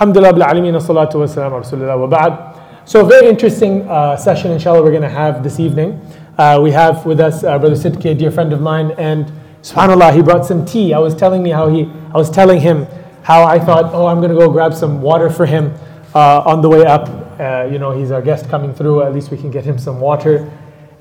[0.00, 0.32] Alhamdulillah
[0.78, 2.54] salatu wa.
[2.84, 6.00] So very interesting uh, session inshallah we're going to have this evening.
[6.38, 9.32] Uh, we have with us uh, Brother Sidqie, a dear friend of mine, and
[9.62, 10.94] subhanAllah, he brought some tea.
[10.94, 12.86] I was telling me how he, I was telling him
[13.24, 15.74] how I thought, oh, I'm going to go grab some water for him
[16.14, 17.08] uh, on the way up.
[17.40, 19.98] Uh, you know, he's our guest coming through, at least we can get him some
[19.98, 20.48] water.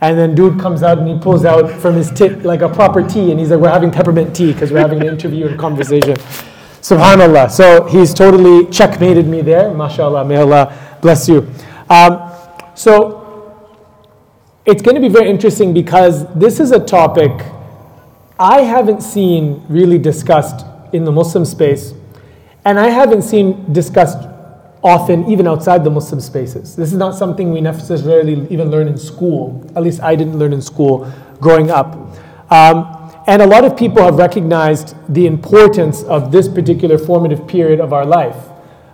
[0.01, 3.07] And then dude comes out and he pulls out from his tip like a proper
[3.07, 6.17] tea, and he's like, we're having peppermint tea because we're having an interview and conversation.
[6.87, 7.51] Subhanallah.
[7.51, 9.71] So he's totally checkmated me there.
[9.71, 10.25] MashaAllah.
[10.25, 11.45] May Allah bless you.
[11.89, 12.31] Um,
[12.75, 13.67] so
[14.65, 17.31] it's going to be very interesting because this is a topic
[18.39, 21.93] I haven't seen really discussed in the Muslim space,
[22.63, 24.25] and I haven't seen discussed
[24.81, 26.77] often even outside the Muslim spaces.
[26.77, 29.69] This is not something we necessarily even learn in school.
[29.75, 31.11] At least I didn't learn in school
[31.41, 31.97] growing up.
[32.49, 32.96] Um,
[33.27, 37.91] and a lot of people have recognized the importance of this particular formative period of
[37.91, 38.37] our life,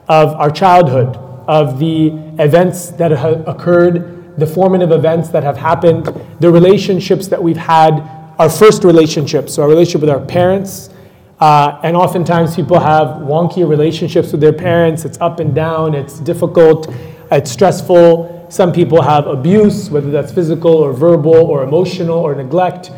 [0.08, 1.16] of our childhood,
[1.48, 2.08] of the
[2.40, 6.06] events that have occurred, the formative events that have happened,
[6.40, 8.00] the relationships that we've had,
[8.40, 10.90] our first relationships, so our relationship with our parents.
[11.40, 15.06] Uh, and oftentimes people have wonky relationships with their parents.
[15.06, 16.92] It's up and down, it's difficult,
[17.32, 18.48] it's stressful.
[18.50, 22.92] Some people have abuse, whether that's physical or verbal or emotional or neglect.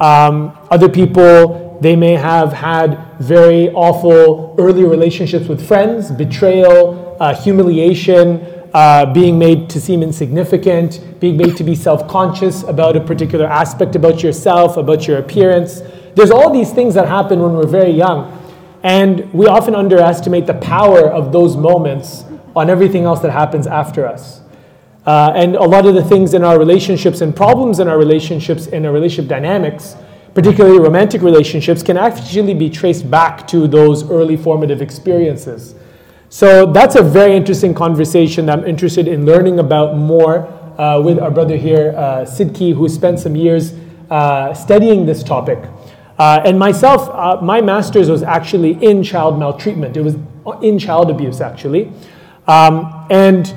[0.00, 7.34] Um, other people, they may have had very awful early relationships with friends, betrayal, uh,
[7.34, 13.00] humiliation, uh, being made to seem insignificant, being made to be self conscious about a
[13.00, 15.82] particular aspect about yourself, about your appearance.
[16.14, 18.36] There's all these things that happen when we're very young.
[18.82, 22.24] And we often underestimate the power of those moments
[22.56, 24.40] on everything else that happens after us.
[25.10, 28.68] Uh, and a lot of the things in our relationships and problems in our relationships,
[28.68, 29.96] in our relationship dynamics,
[30.34, 35.74] particularly romantic relationships, can actually be traced back to those early formative experiences.
[36.28, 40.46] So that's a very interesting conversation that I'm interested in learning about more
[40.78, 43.74] uh, with our brother here, uh, Sidqie, who spent some years
[44.10, 45.58] uh, studying this topic.
[46.20, 49.96] Uh, and myself, uh, my master's was actually in child maltreatment.
[49.96, 50.14] It was
[50.62, 51.90] in child abuse, actually.
[52.46, 53.52] Um, and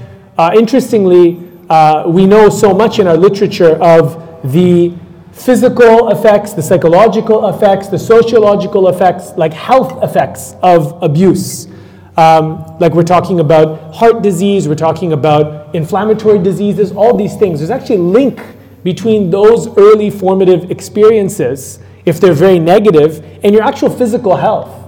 [0.56, 1.40] interestingly,
[1.70, 4.94] uh, we know so much in our literature of the
[5.32, 11.68] physical effects, the psychological effects, the sociological effects, like health effects of abuse.
[12.16, 17.60] Um, like we're talking about heart disease, we're talking about inflammatory diseases, all these things.
[17.60, 18.40] There's actually a link
[18.84, 24.80] between those early formative experiences, if they're very negative, and your actual physical health.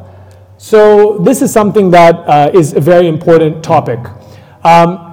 [0.58, 4.00] So, this is something that uh, is a very important topic.
[4.64, 5.05] Um,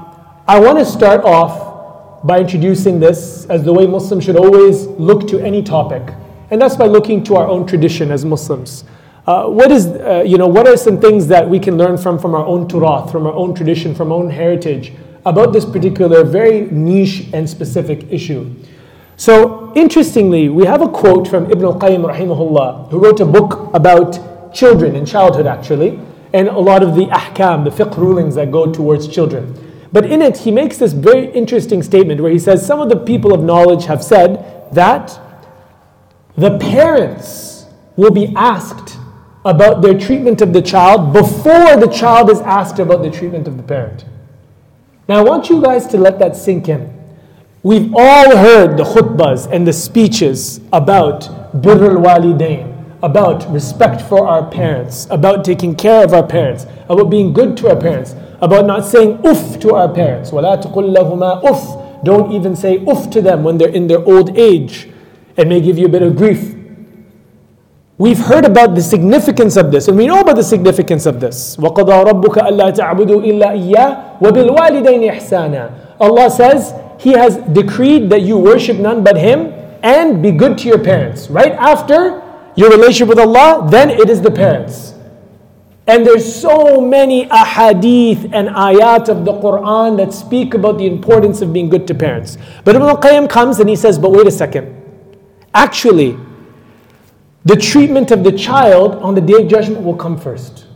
[0.53, 5.27] I want to start off by introducing this as the way Muslims should always look
[5.29, 6.03] to any topic,
[6.51, 8.85] and that's by looking to our own tradition as Muslims.
[9.27, 12.19] Uh, what is, uh, you know, what are some things that we can learn from
[12.19, 14.93] from our own turath, from our own tradition, from our own heritage
[15.25, 18.55] about this particular very niche and specific issue?
[19.17, 24.53] So, interestingly, we have a quote from Ibn al-Qayyim rahimahullah, who wrote a book about
[24.53, 25.99] children and childhood actually,
[26.35, 29.72] and a lot of the ahkam, the fiqh rulings that go towards children.
[29.93, 32.97] But in it, he makes this very interesting statement where he says some of the
[32.97, 35.21] people of knowledge have said that
[36.37, 37.67] the parents
[37.97, 38.99] will be asked
[39.45, 43.57] about their treatment of the child before the child is asked about the treatment of
[43.57, 44.05] the parent.
[45.09, 46.91] Now, I want you guys to let that sink in.
[47.63, 54.49] We've all heard the khutbahs and the speeches about birr al-walidain, about respect for our
[54.49, 58.86] parents, about taking care of our parents, about being good to our parents, about not
[58.86, 60.32] saying uff to our parents.
[60.32, 62.04] وَلَا تقل لهما uff.
[62.04, 64.90] Don't even say uff to them when they're in their old age.
[65.36, 66.56] It may give you a bit of grief.
[68.00, 71.58] We've heard about the significance of this, and we know about the significance of this.
[71.58, 78.38] وَقَضَى رَبُّكَ أَلَّا تَعْبُدُوا إِلَّا إِيَّاهُ وَبِالْوَالِدَيْنِ إِحْسَانًا Allah says He has decreed that you
[78.38, 79.52] worship none but Him
[79.82, 81.30] and be good to your parents.
[81.30, 82.22] Right after
[82.56, 84.91] your relationship with Allah, then it is the parents.
[85.87, 91.43] And there's so many ahadith and ayat of the Quran that speak about the importance
[91.43, 92.39] of being good to parents.
[92.65, 94.81] But Ibn al-Qayyim comes and he says, but wait a second.
[95.55, 96.17] Actually,
[97.45, 100.67] the treatment of the child on the day of judgment will come first.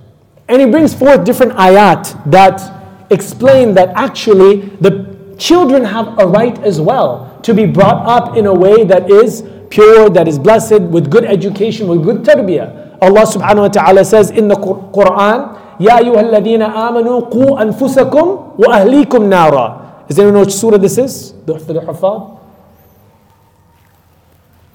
[0.49, 2.73] And he brings forth different ayat that
[3.11, 8.47] explain that actually the children have a right as well to be brought up in
[8.47, 12.86] a way that is pure, that is blessed, with good education, with good tarbiyah.
[13.01, 20.05] Subhanahu wa ta'ala says in the Quran, Ya ayyuhalladhina amanu qu anfusakum wa ahlikum nara.
[20.09, 21.33] Does anyone know which surah this is?
[21.45, 21.55] The,
[21.85, 22.37] Hafad?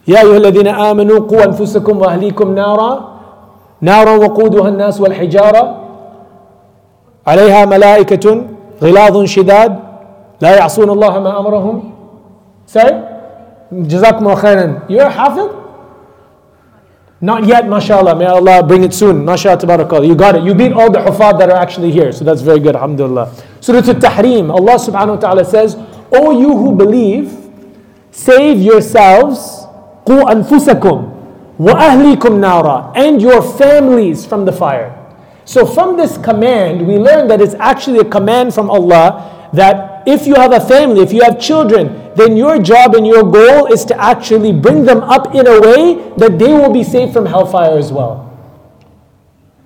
[0.07, 2.91] يا أيها الذين آمنوا قوا أنفسكم وأهليكم نارا
[3.81, 5.77] نارا وقودها الناس والحجارة
[7.27, 8.25] عليها ملائكة
[8.83, 9.79] غلاظ شداد
[10.41, 11.91] لا يعصون الله ما أمرهم
[12.65, 12.91] Say,
[13.71, 14.79] جزاكم الله خيرا.
[14.89, 15.60] You're a hafiz?
[17.20, 18.14] Not yet, mashallah.
[18.14, 19.24] May Allah bring it soon.
[19.24, 20.06] Mashallah, tabarakallah.
[20.06, 20.42] You got it.
[20.42, 22.12] You beat all the hufad that are actually here.
[22.12, 23.32] So that's very good, alhamdulillah.
[23.60, 25.76] Surah Al-Tahrim, Allah subhanahu wa ta'ala says,
[26.12, 27.32] O you who believe,
[28.10, 29.64] save yourselves,
[30.04, 31.16] قُوا أَنفُسَكُمْ
[31.58, 34.92] وَأَهْلِكُمْ نَارًا And your families from the fire.
[35.46, 40.27] So from this command, we learn that it's actually a command from Allah that if
[40.27, 43.85] you have a family, if you have children, then your job and your goal is
[43.85, 47.77] to actually bring them up in a way that they will be saved from hellfire
[47.77, 48.27] as well.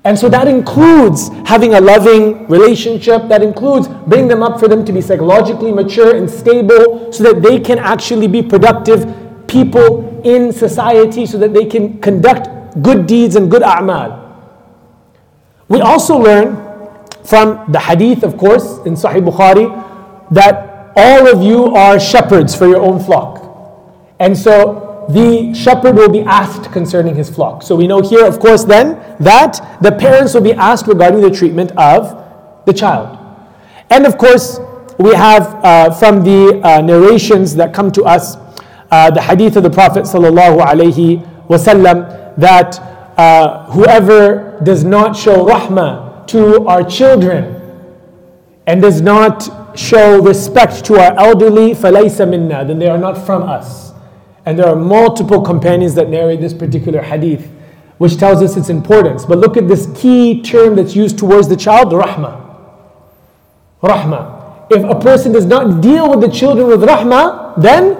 [0.03, 4.85] And so that includes having a loving relationship, that includes bringing them up for them
[4.85, 9.11] to be psychologically mature and stable so that they can actually be productive
[9.47, 12.49] people in society, so that they can conduct
[12.83, 14.21] good deeds and good a'mal.
[15.67, 16.55] We also learn
[17.23, 19.65] from the hadith, of course, in Sahih Bukhari,
[20.31, 23.41] that all of you are shepherds for your own flock.
[24.19, 27.61] And so the shepherd will be asked concerning his flock.
[27.63, 31.31] So we know here, of course, then that the parents will be asked regarding the
[31.31, 32.23] treatment of
[32.65, 33.17] the child.
[33.89, 34.59] And of course,
[34.97, 38.37] we have uh, from the uh, narrations that come to us
[38.91, 41.25] uh, the hadith of the Prophet wasallam
[42.37, 42.79] that
[43.17, 47.61] uh, whoever does not show rahmah to our children
[48.67, 53.42] and does not show respect to our elderly, فَلَيْسَ مِنَّا Then they are not from
[53.42, 53.92] us.
[54.46, 57.46] And there are multiple companions that narrate this particular hadith,
[57.98, 59.24] which tells us its importance.
[59.24, 62.46] But look at this key term that's used towards the child, rahmah.
[63.82, 64.66] Rahmah.
[64.70, 67.96] If a person does not deal with the children with rahmah, then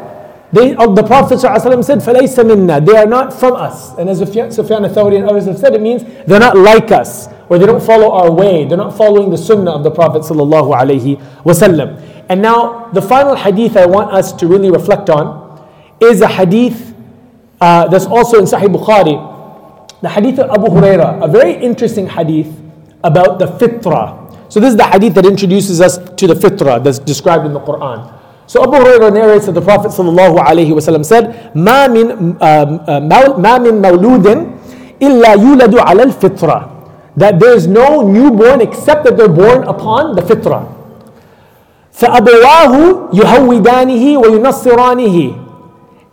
[0.52, 3.96] they, uh, the Prophet ﷺ said, فَلَيْسَ مِنَّا They are not from us.
[3.98, 4.48] And as Sufyan
[4.84, 8.12] al-Thawri and others have said, it means they're not like us, or they don't follow
[8.12, 8.64] our way.
[8.64, 12.24] They're not following the sunnah of the Prophet ﷺ.
[12.28, 15.48] And now, the final hadith I want us to really reflect on
[16.00, 16.94] is a hadith
[17.60, 20.00] uh, that's also in Sahih Bukhari.
[20.00, 22.48] The hadith of Abu Huraira, a very interesting hadith
[23.04, 24.16] about the fitrah.
[24.50, 27.60] So this is the hadith that introduces us to the fitrah that's described in the
[27.60, 28.16] Quran.
[28.46, 34.26] So Abu Hurairah narrates that the Prophet ﷺ said, ما من, ما من مولود
[35.02, 36.73] إلا يولد على الفطرة
[37.16, 40.76] that there is no newborn except that they're born upon the fitrah.
[41.92, 45.46] فأبواه يهودانه وينصرانه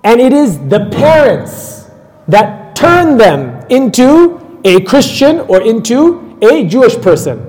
[0.04, 1.90] and it is the parents
[2.28, 7.44] that turn them into a Christian or into a Jewish person.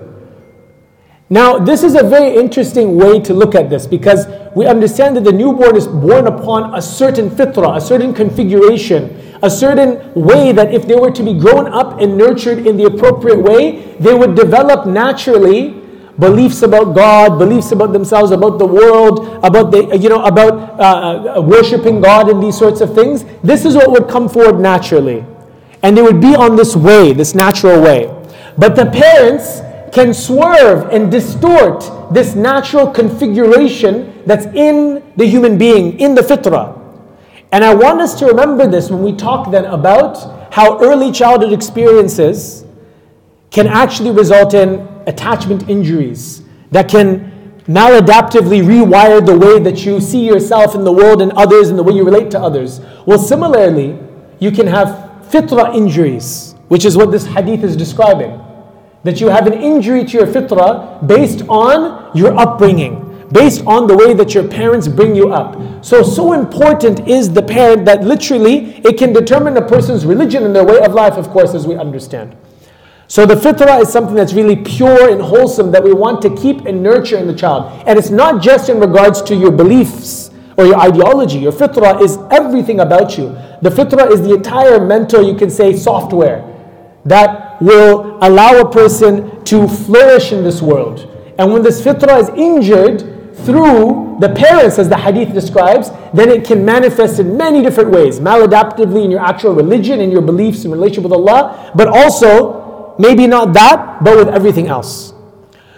[1.31, 5.25] Now, this is a very interesting way to look at this because we understand that
[5.25, 10.74] the newborn is born upon a certain fitrah, a certain configuration, a certain way that
[10.74, 14.36] if they were to be grown up and nurtured in the appropriate way, they would
[14.36, 15.82] develop naturally
[16.18, 21.38] beliefs about God, beliefs about themselves, about the world, about the you know about uh,
[21.38, 23.26] uh worshiping God and these sorts of things.
[23.44, 25.26] This is what would come forward naturally,
[25.82, 28.08] and they would be on this way, this natural way.
[28.58, 29.62] But the parents
[29.92, 36.83] can swerve and distort this natural configuration that's in the human being, in the fitrah.
[37.54, 41.54] And I want us to remember this when we talk then about how early childhood
[41.54, 42.66] experiences
[43.52, 46.42] can actually result in attachment injuries
[46.72, 47.32] that can
[47.68, 51.84] maladaptively rewire the way that you see yourself in the world and others and the
[51.84, 52.82] way you relate to others.
[53.06, 54.00] Well, similarly,
[54.40, 58.42] you can have fitrah injuries, which is what this hadith is describing
[59.04, 63.03] that you have an injury to your fitrah based on your upbringing,
[63.34, 65.84] based on the way that your parents bring you up.
[65.84, 70.56] So, so important is the parent that literally it can determine a person's religion and
[70.56, 72.38] their way of life, of course, as we understand.
[73.08, 76.66] So, the fitrah is something that's really pure and wholesome that we want to keep
[76.66, 77.84] and nurture in the child.
[77.86, 81.40] And it's not just in regards to your beliefs or your ideology.
[81.40, 83.30] Your fitrah is everything about you.
[83.62, 86.50] The fitrah is the entire mental, you can say, software
[87.06, 91.10] that will allow a person to flourish in this world.
[91.38, 96.46] And when this fitrah is injured through the parents, as the hadith describes, then it
[96.46, 98.20] can manifest in many different ways.
[98.20, 103.28] Maladaptively in your actual religion, in your beliefs in relationship with Allah, but also, maybe
[103.28, 105.14] not that, but with everything else.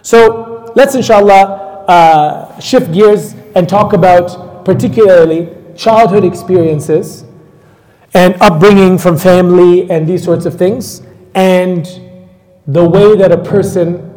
[0.01, 7.23] So let's inshallah uh, shift gears and talk about particularly childhood experiences
[8.13, 11.01] and upbringing from family and these sorts of things
[11.33, 11.85] and
[12.67, 14.13] the way that a person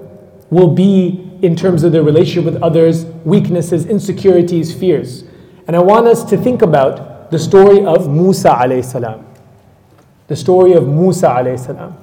[0.50, 5.24] will be in terms of their relationship with others, weaknesses, insecurities, fears.
[5.66, 9.26] And I want us to think about the story of Musa alayhi salam.
[10.26, 11.96] The story of Musa alayhi salam.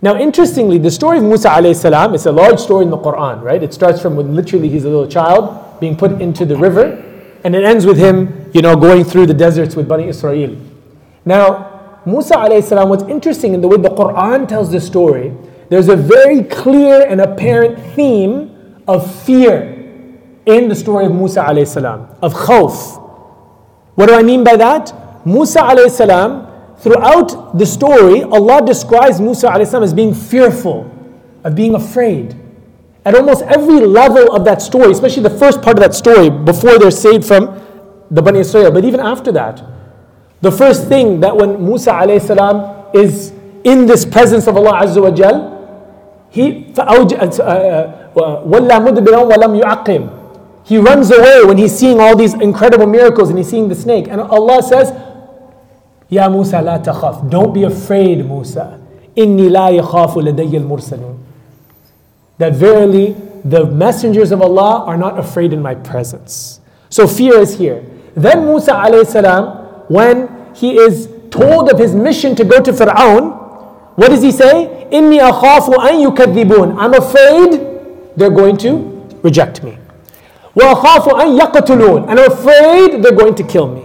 [0.00, 3.42] Now, interestingly, the story of Musa alayhi salam is a large story in the Quran,
[3.42, 3.62] right?
[3.62, 7.02] It starts from when literally he's a little child being put into the river,
[7.44, 10.56] and it ends with him, you know, going through the deserts with Bani Israel.
[11.24, 15.32] Now, Musa alayhi salam, what's interesting in the way the Quran tells the story,
[15.68, 18.51] there's a very clear and apparent theme
[18.86, 19.78] of fear
[20.46, 22.98] in the story of Musa alayhi salam, of khawf.
[23.94, 25.26] What do I mean by that?
[25.26, 30.90] Musa alayhi salam Throughout the story, Allah describes Musa alayhi salam as being fearful,
[31.44, 32.34] of being afraid.
[33.04, 36.80] At almost every level of that story, especially the first part of that story, before
[36.80, 37.60] they're saved from
[38.10, 39.62] the Bani Israel, but even after that,
[40.40, 43.30] the first thing that when Musa alayhi salam is
[43.62, 45.50] in this presence of Allah Azza wa Jal,
[46.30, 48.01] he uh, uh,
[50.64, 54.06] he runs away when he's seeing all these incredible miracles and he's seeing the snake.
[54.08, 54.92] And Allah says,
[56.08, 57.28] Ya Musa la takhaf.
[57.30, 58.78] Don't be afraid, Musa.
[59.16, 61.18] Inni la yakhafu ladayya al-mursalun.
[62.38, 66.60] That verily the messengers of Allah are not afraid in my presence.
[66.90, 67.84] So fear is here.
[68.14, 73.96] Then Musa alayhi salam, when he is told of his mission to go to Fir'aun,
[73.96, 74.88] what does he say?
[74.92, 76.76] Inni akhafu an yukadhibun.
[76.78, 77.71] I'm afraid
[78.15, 79.77] they're going to reject me.
[80.55, 82.09] Wa akhafu an yaqtulun.
[82.09, 83.83] And I'm afraid they're going to kill me.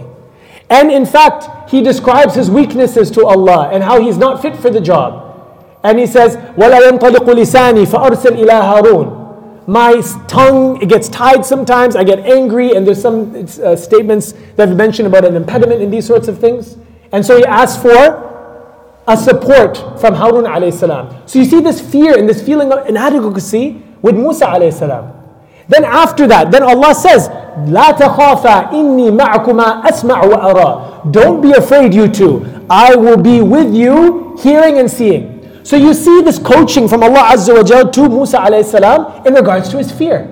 [0.69, 4.69] And in fact, he describes his weaknesses to Allah and how he's not fit for
[4.69, 5.21] the job.
[5.83, 11.95] And he says, وَلَا يَنْطَلِقُ لِسَانِي فَأَرْسِلْ إِلَىٰ هَارُونَ My tongue, it gets tied sometimes,
[11.95, 15.91] I get angry, and there's some uh, statements that have mentioned about an impediment in
[15.91, 16.77] these sorts of things.
[17.11, 18.31] And so he asks for
[19.07, 21.15] a support from Harun alayhi salam.
[21.27, 25.11] So you see this fear and this feeling of inadequacy with Musa alayhi salam.
[25.67, 27.29] Then after that, then Allah says,
[27.67, 31.11] لا تخافا إني معكما أسمع وأرى.
[31.11, 32.45] Don't be afraid, you two.
[32.69, 35.61] I will be with you, hearing and seeing.
[35.63, 39.33] So you see this coaching from Allah Azza wa Jal to Musa alayhi salam in
[39.33, 40.27] regards to his fear.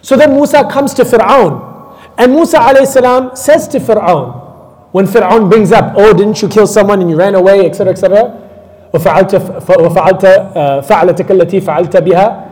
[0.00, 1.98] So then Musa comes to Fir'aun.
[2.16, 4.40] And Musa alayhi salam says to Fir'aun,
[4.92, 8.40] when Fir'aun brings up, oh, didn't you kill someone and you ran away, etc., etc.,
[8.94, 9.34] وفعلت
[9.80, 10.26] وفعلت
[10.84, 12.44] فعلتك التي فعلت بها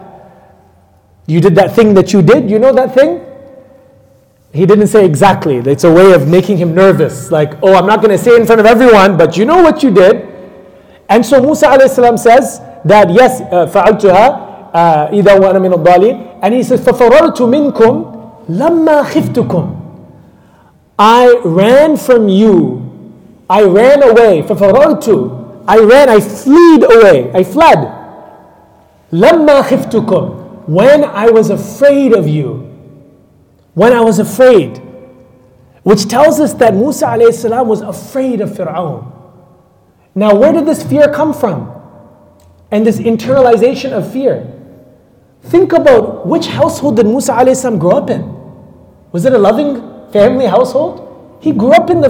[1.26, 3.20] you did that thing that you did, you know that thing?
[4.52, 5.56] He didn't say exactly.
[5.58, 7.30] It's a way of making him nervous.
[7.30, 9.82] Like, oh, I'm not going to say in front of everyone, but you know what
[9.82, 10.28] you did.
[11.08, 13.40] And so Musa salam says that yes,
[13.72, 16.40] فعلتها إذا وأنا من الضالين.
[16.42, 18.04] And he says, ففررت منكم
[18.48, 19.76] لما خفتكم.
[20.98, 22.82] I ran from you.
[23.48, 24.42] I ran away.
[24.42, 25.08] ففررت.
[25.66, 27.30] I ran, I fled away.
[27.32, 27.88] I fled.
[29.12, 30.34] لما خفتكم
[30.67, 32.63] when I was afraid of you.
[33.73, 34.77] When I was afraid.
[35.83, 39.13] Which tells us that Musa salam was afraid of Fir'aun.
[40.13, 41.73] Now, where did this fear come from?
[42.69, 44.53] And this internalization of fear.
[45.43, 48.23] Think about which household did Musa salam grow up in?
[49.13, 51.05] Was it a loving family household?
[51.39, 52.09] He grew up in the,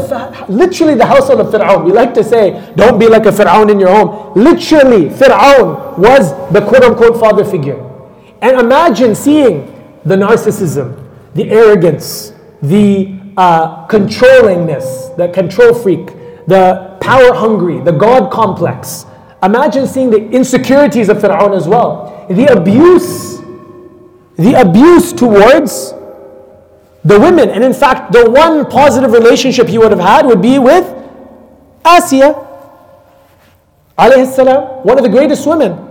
[0.49, 1.85] literally the household of Fir'aun.
[1.85, 4.33] We like to say, don't be like a Fir'aun in your home.
[4.33, 7.86] Literally, Fir'aun was the quote unquote father figure.
[8.41, 11.03] And imagine seeing the narcissism,
[11.33, 16.07] the arrogance, the uh, controllingness, the control freak,
[16.47, 19.05] the power hungry, the God complex.
[19.43, 22.25] Imagine seeing the insecurities of Fir'aun as well.
[22.29, 23.37] The abuse,
[24.37, 25.91] the abuse towards
[27.03, 27.49] the women.
[27.49, 30.85] And in fact, the one positive relationship he would have had would be with
[31.83, 32.45] Asiya,
[33.95, 35.87] one of the greatest women.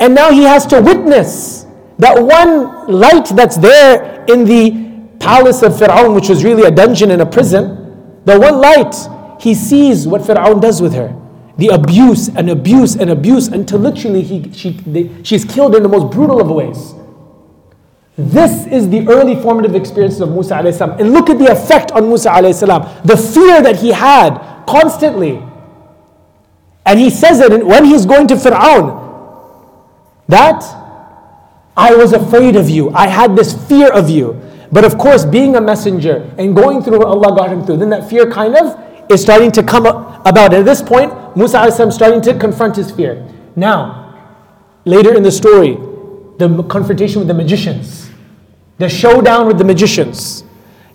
[0.00, 1.66] And now he has to witness
[1.98, 7.10] that one light that's there in the palace of Fir'aun, which was really a dungeon
[7.10, 8.94] and a prison, the one light,
[9.40, 11.14] he sees what Fir'aun does with her.
[11.56, 15.88] The abuse and abuse and abuse until literally he, she, they, she's killed in the
[15.88, 16.94] most brutal of ways.
[18.16, 21.00] This is the early formative experiences of Musa alayhi salam.
[21.00, 22.82] And look at the effect on Musa alayhi salam.
[23.04, 25.42] The fear that he had constantly.
[26.86, 29.06] And he says it when he's going to Fir'aun.
[30.28, 30.62] That
[31.78, 32.90] I was afraid of you.
[32.90, 34.38] I had this fear of you.
[34.72, 37.88] But of course, being a messenger and going through what Allah got him through, then
[37.90, 38.78] that fear kind of
[39.10, 40.52] is starting to come about.
[40.52, 43.24] At this point, Musa is starting to confront his fear.
[43.56, 44.42] Now,
[44.84, 45.76] later in the story,
[46.38, 48.10] the confrontation with the magicians,
[48.78, 50.44] the showdown with the magicians.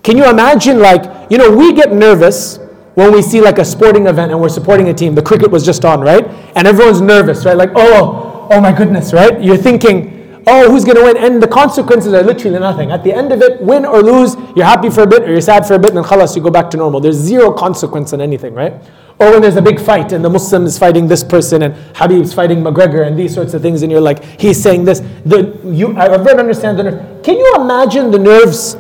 [0.04, 2.60] Can you imagine, like, you know, we get nervous
[2.96, 5.16] when we see like a sporting event and we're supporting a team.
[5.16, 6.28] The cricket was just on, right?
[6.56, 7.58] And everyone's nervous, right?
[7.58, 9.42] Like, oh, oh my goodness, right?
[9.42, 11.18] You're thinking, oh, who's going to win?
[11.18, 12.92] And the consequences are literally nothing.
[12.92, 15.42] At the end of it, win or lose, you're happy for a bit or you're
[15.42, 17.00] sad for a bit, and then khalas, you go back to normal.
[17.00, 18.74] There's zero consequence in anything, right?
[19.20, 22.34] Or when there's a big fight and the Muslim is fighting this person and Khabib's
[22.34, 25.00] fighting McGregor and these sorts of things, and you're like, he's saying this.
[25.26, 27.24] The, you, I don't understand the nerve.
[27.24, 28.76] Can you imagine the nerves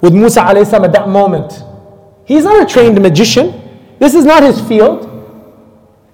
[0.00, 1.62] with Musa salam at that moment?
[2.24, 3.62] He's not a trained magician.
[3.98, 5.06] This is not his field.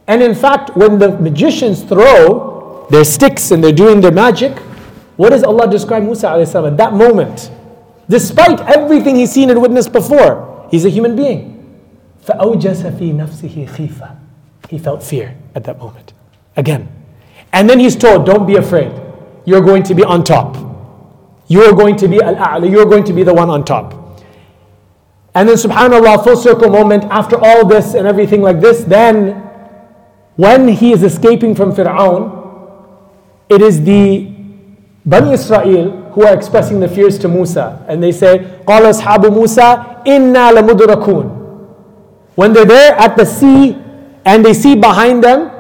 [0.06, 4.56] And in fact, when the magicians throw their sticks and they're doing their magic,
[5.17, 7.51] what does Allah describe Musa salam at that moment?
[8.07, 11.55] Despite everything he's seen and witnessed before, he's a human being.
[12.25, 14.15] فأوجس في نفسه خيفة.
[14.69, 16.13] He felt fear at that moment.
[16.55, 16.87] Again.
[17.51, 18.91] And then he's told, don't be afraid.
[19.45, 20.57] You're going to be on top.
[21.47, 22.69] You're going to be al-a'la.
[22.69, 23.93] You're going to be the one on top.
[25.33, 29.31] And then subhanAllah, full circle moment, after all this and everything like this, then
[30.35, 32.35] when he is escaping from Fir'aun,
[33.49, 34.32] it is the
[35.05, 37.83] Bani Israel who are expressing the fears to Musa.
[37.87, 39.77] And they say, قال أصحاب موسى
[40.07, 41.39] إنا لمدركون
[42.39, 43.75] when they're there at the sea
[44.23, 45.51] and they see behind them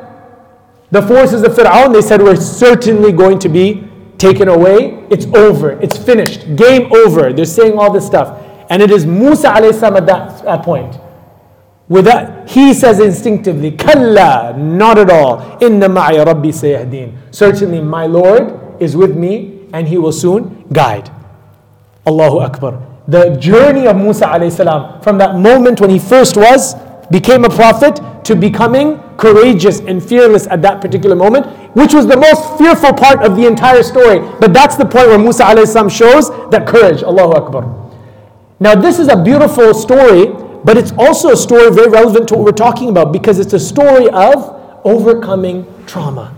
[0.91, 3.83] the forces of Fir'aun, they said, We're certainly going to be
[4.17, 5.05] taken away.
[5.09, 5.71] It's over.
[5.81, 6.55] It's finished.
[6.55, 7.33] Game over.
[7.33, 8.41] They're saying all this stuff.
[8.69, 10.97] And it is Musa salam at that, that point.
[11.89, 15.57] With that, he says instinctively, Kalla, not at all.
[15.61, 17.35] Inna ma'i rabbi sayahdeen.
[17.35, 21.10] Certainly my Lord is with me and he will soon guide.
[22.06, 26.74] Allahu Akbar the journey of Musa salam from that moment when he first was,
[27.10, 32.16] became a prophet, to becoming courageous and fearless at that particular moment, which was the
[32.16, 34.20] most fearful part of the entire story.
[34.40, 37.02] But that's the point where Musa salam shows that courage.
[37.02, 37.90] Allahu Akbar.
[38.60, 40.26] Now, this is a beautiful story,
[40.64, 43.60] but it's also a story very relevant to what we're talking about because it's a
[43.60, 46.34] story of overcoming trauma.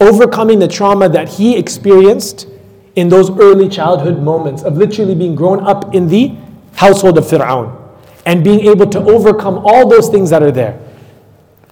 [0.00, 2.48] Overcoming the trauma that he experienced
[2.96, 6.34] in those early childhood moments of literally being grown up in the
[6.74, 7.80] household of Fir'aun
[8.26, 10.80] and being able to overcome all those things that are there.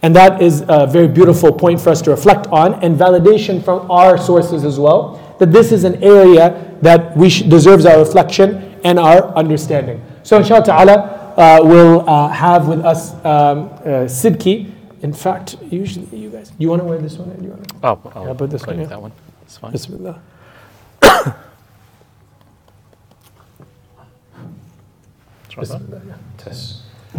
[0.03, 3.89] And that is a very beautiful point for us to reflect on and validation from
[3.91, 8.79] our sources as well that this is an area that we sh- deserves our reflection
[8.85, 10.05] and our understanding.
[10.25, 10.95] So, inshallah ta'ala,
[11.37, 14.72] uh, we'll uh, have with us um, uh, Sidqie.
[15.03, 17.31] In fact, usually you guys, you want to wear this one?
[17.31, 17.75] Or do you want to?
[17.83, 18.79] Oh, I'll yeah, put this one.
[18.79, 18.87] Yeah.
[18.87, 19.13] that one.
[19.43, 19.73] It's fine.
[19.73, 20.21] Bismillah.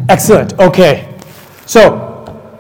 [0.10, 0.58] Excellent.
[0.60, 1.14] Okay.
[1.66, 2.10] So,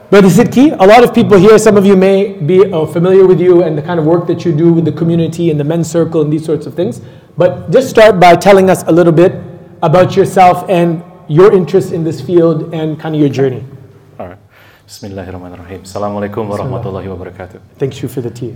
[0.09, 3.41] Brother Sidqie, a lot of people here, some of you may be uh, familiar with
[3.41, 5.89] you and the kind of work that you do with the community and the men's
[5.89, 7.01] circle and these sorts of things.
[7.37, 9.41] But just start by telling us a little bit
[9.81, 13.65] about yourself and your interest in this field and kind of your journey.
[14.93, 15.81] Bismillahirrahmanirrahim.
[15.81, 17.59] Assalamu alaikum wa rahmatullahi wa barakatuh.
[17.79, 18.55] Thank you for the tea.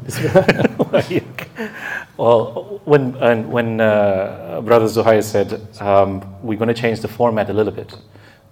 [2.17, 7.49] well, when, and when uh, Brother Zuhair said um, we're going to change the format
[7.49, 7.91] a little bit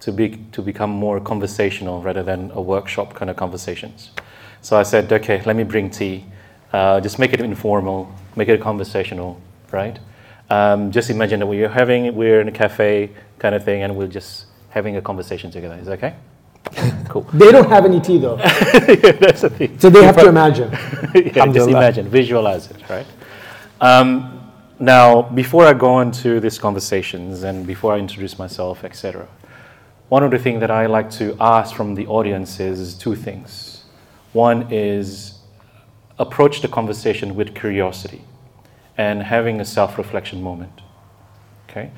[0.00, 4.10] to, be, to become more conversational rather than a workshop kind of conversations.
[4.62, 6.24] So I said, okay, let me bring tea.
[6.72, 9.96] Uh, just make it informal, make it conversational, right?
[10.50, 14.08] Um, just imagine that we're having, we're in a cafe kind of thing, and we're
[14.08, 15.76] just having a conversation together.
[15.76, 16.16] Is that okay?
[17.08, 17.22] Cool.
[17.32, 18.38] they don't have any tea though.
[18.38, 19.78] yeah, that's the thing.
[19.78, 20.70] So they have to imagine.
[21.14, 23.06] yeah, just imagine, visualize it, right?
[23.80, 24.32] Um,
[24.78, 29.26] now, before I go into these conversations and before I introduce myself, etc.,
[30.08, 33.84] one of the things that I like to ask from the audience is two things.
[34.32, 35.38] One is
[36.18, 38.22] approach the conversation with curiosity
[38.96, 40.80] and having a self reflection moment.
[41.68, 41.90] Okay?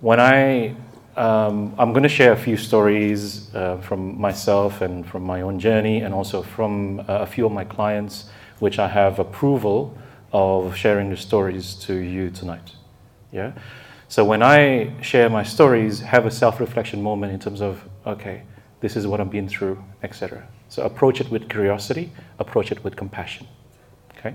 [0.00, 0.76] When I
[1.20, 5.60] um, I'm going to share a few stories uh, from myself and from my own
[5.60, 9.98] journey, and also from uh, a few of my clients, which I have approval
[10.32, 12.72] of sharing the stories to you tonight.
[13.32, 13.52] Yeah.
[14.08, 18.42] So when I share my stories, have a self-reflection moment in terms of, okay,
[18.80, 20.48] this is what I've been through, etc.
[20.70, 23.46] So approach it with curiosity, approach it with compassion.
[24.16, 24.34] Okay.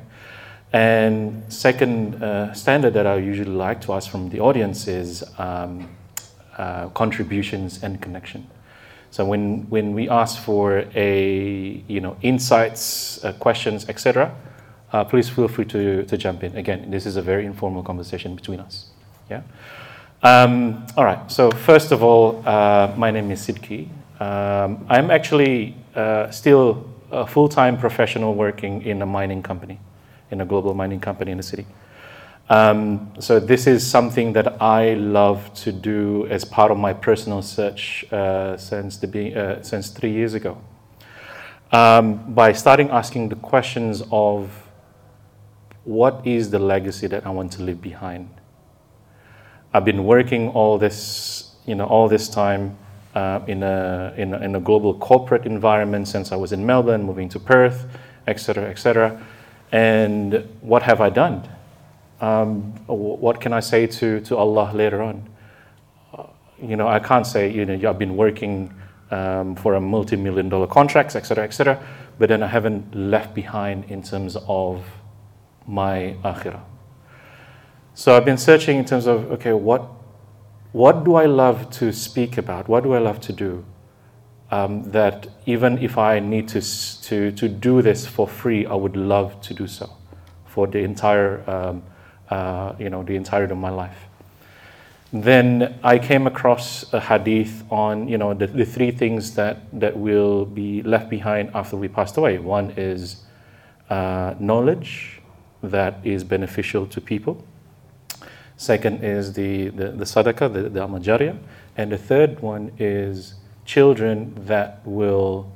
[0.71, 5.24] And second uh, standard that I usually like to ask from the audience is.
[5.39, 5.89] Um,
[6.58, 8.48] uh, contributions and connection.
[9.12, 14.36] So when, when we ask for a, you know, insights, uh, questions, etc.,
[14.91, 16.56] uh, please feel free to, to jump in.
[16.58, 18.88] Again, this is a very informal conversation between us.
[19.30, 19.41] Yeah.
[20.24, 21.32] Um, all right.
[21.32, 23.89] So first of all, uh, my name is Sidqie.
[24.20, 29.80] Um, I'm actually uh, still a full-time professional working in a mining company,
[30.32, 31.65] in a global mining company in the city.
[32.47, 37.41] Um, so this is something that I love to do as part of my personal
[37.41, 40.62] search uh, since, the uh, since three years ago.
[41.71, 44.51] Um, by starting asking the questions of
[45.86, 48.29] what is the legacy that I want to leave behind.
[49.73, 52.77] I've been working all this, you know, all this time
[53.15, 57.03] uh, in, a, in, a, in a global corporate environment since I was in Melbourne,
[57.03, 57.88] moving to Perth,
[58.27, 59.21] etc., etc.
[59.71, 61.47] And what have I done?
[62.21, 65.30] Um, what can I say to, to Allah later on?
[66.13, 66.23] Uh,
[66.62, 68.73] you know, I can't say, you know, I've been working
[69.12, 71.84] um, for a multi-million dollar contracts, etc., etc.,
[72.17, 74.86] but then I haven't left behind in terms of
[75.67, 76.62] my akhirah.
[77.93, 79.89] So I've been searching in terms of, okay, what,
[80.71, 82.67] what do I love to speak about?
[82.67, 83.65] What do I love to do?
[84.51, 86.62] Um, that even if I need to,
[87.04, 89.89] to, to do this for free, I would love to do so
[90.45, 91.84] for the entire, um,
[92.29, 93.97] uh, you know, the entirety of my life.
[95.13, 99.95] Then I came across a hadith on, you know, the, the three things that, that
[99.95, 102.38] will be left behind after we passed away.
[102.39, 103.23] One is
[103.89, 105.21] uh, knowledge
[105.63, 107.43] that is beneficial to people.
[108.57, 111.38] Second is the, the, the sadaqah, the, the amajarya.
[111.77, 113.35] And the third one is
[113.65, 115.51] children that will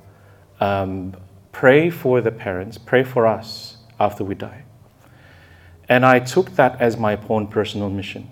[0.59, 1.15] um,
[1.51, 4.63] pray for the parents, pray for us after we die.
[5.89, 8.29] And I took that as my own personal mission.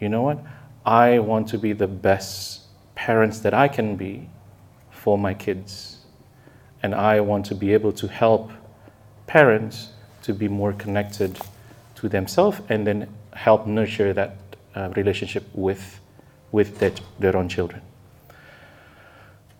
[0.00, 0.38] You know what?
[0.86, 2.62] I want to be the best
[2.94, 4.28] parents that I can be
[4.90, 5.98] for my kids.
[6.82, 8.52] And I want to be able to help
[9.26, 9.88] parents
[10.22, 11.38] to be more connected
[11.96, 14.36] to themselves and then help nurture that
[14.76, 16.00] uh, relationship with,
[16.52, 17.82] with their, their own children.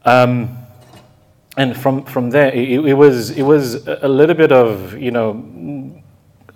[0.05, 0.59] Um,
[1.57, 5.33] and from, from there, it, it, was, it was a little bit of, you know,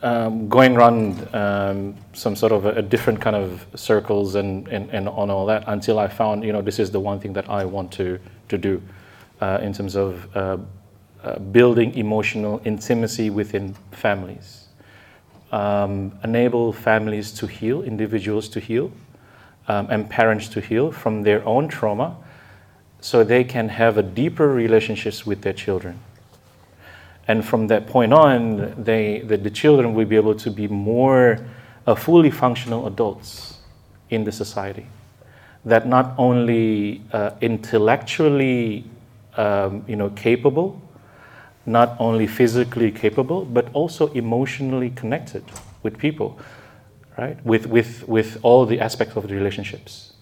[0.02, 4.88] um, going around um, some sort of a, a, different kind of circles and, and,
[4.90, 7.50] and on all that until I found, you know, this is the one thing that
[7.50, 8.80] I want to, to do
[9.40, 10.58] uh, in terms of uh,
[11.24, 14.66] uh, building emotional intimacy within families.
[15.50, 18.92] Um, enable families to heal, individuals to heal,
[19.66, 22.16] um, and parents to heal from their own trauma
[23.00, 25.98] so they can have a deeper relationships with their children.
[27.28, 31.38] And from that point on, they, the, the children will be able to be more
[31.86, 33.58] uh, fully functional adults
[34.10, 34.86] in the society.
[35.64, 38.84] That not only uh, intellectually
[39.36, 40.80] um, you know, capable,
[41.66, 45.44] not only physically capable, but also emotionally connected
[45.82, 46.38] with people,
[47.18, 47.44] right?
[47.44, 50.14] With, with, with all the aspects of the relationships.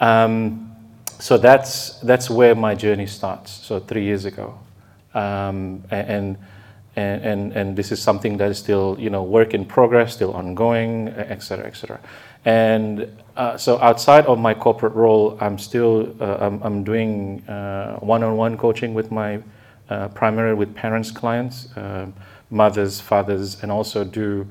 [0.00, 0.72] Um,
[1.18, 3.50] so that's that's where my journey starts.
[3.50, 4.58] So three years ago,
[5.16, 6.38] um, and, and
[6.96, 11.08] and and this is something that is still you know work in progress, still ongoing,
[11.08, 12.00] et cetera, et cetera.
[12.44, 17.96] And uh, so outside of my corporate role, I'm still uh, I'm, I'm, doing uh,
[17.96, 19.42] one-on-one coaching with my
[19.90, 22.06] uh, primarily with parents, clients, uh,
[22.50, 24.48] mothers, fathers, and also do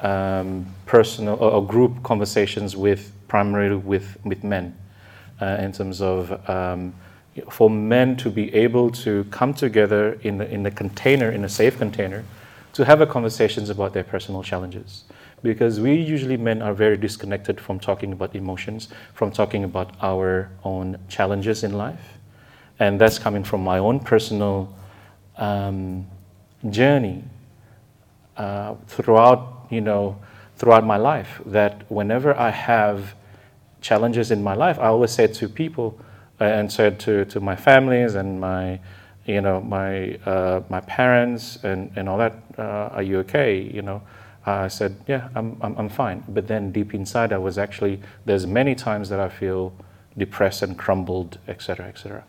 [0.00, 4.74] um, personal or, or group conversations with primarily with with men
[5.40, 6.94] in terms of um,
[7.50, 11.48] for men to be able to come together in the, in the container, in a
[11.48, 12.24] safe container,
[12.72, 15.04] to have a conversations about their personal challenges.
[15.42, 20.50] Because we usually men are very disconnected from talking about emotions, from talking about our
[20.64, 22.18] own challenges in life.
[22.78, 24.74] And that's coming from my own personal
[25.36, 26.06] um,
[26.70, 27.22] journey
[28.36, 30.18] uh, throughout, you know,
[30.56, 31.40] throughout my life.
[31.46, 33.14] That whenever I have
[33.80, 35.98] challenges in my life, I always say to people
[36.40, 38.80] uh, and said to, to my families and my,
[39.24, 43.60] you know, my, uh, my parents and, and all that, uh, are you okay?
[43.60, 44.02] You know,
[44.46, 46.24] I said, yeah, I'm, I'm, I'm fine.
[46.28, 49.72] But then deep inside, I was actually, there's many times that I feel
[50.18, 52.24] depressed and crumbled, etc., etc.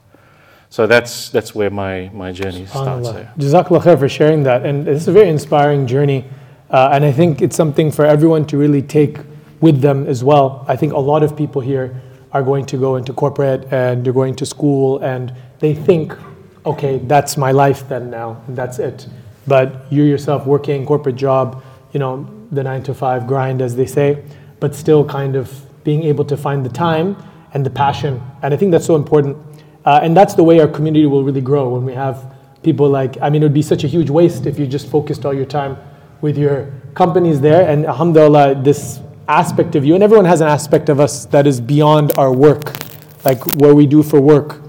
[0.69, 3.33] So that's, that's where my, my journey starts there.
[3.37, 4.65] Jazakallah khair for sharing that.
[4.65, 6.25] And it's a very inspiring journey.
[6.69, 9.17] Uh, and I think it's something for everyone to really take
[9.61, 10.65] with them as well.
[10.67, 12.01] I think a lot of people here
[12.35, 16.13] are going to go into corporate and they're going to school and they think,
[16.65, 19.07] okay, that's my life then now, that's it.
[19.47, 23.85] But you yourself working corporate job, you know, the nine to five grind, as they
[23.85, 24.21] say,
[24.59, 25.47] but still kind of
[25.85, 27.15] being able to find the time
[27.53, 28.21] and the passion.
[28.41, 29.37] And I think that's so important.
[29.85, 33.17] Uh, and that's the way our community will really grow when we have people like,
[33.21, 35.45] I mean, it would be such a huge waste if you just focused all your
[35.45, 35.77] time
[36.19, 37.65] with your companies there.
[37.69, 41.59] And alhamdulillah, this aspect of you, and everyone has an aspect of us that is
[41.59, 42.73] beyond our work,
[43.23, 44.61] like what we do for work.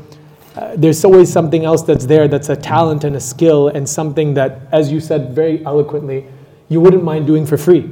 [0.54, 4.32] Uh, there's always something else that's there that's a talent and a skill and something
[4.34, 6.26] that, as you said very eloquently,
[6.68, 7.90] you wouldn't mind doing for free.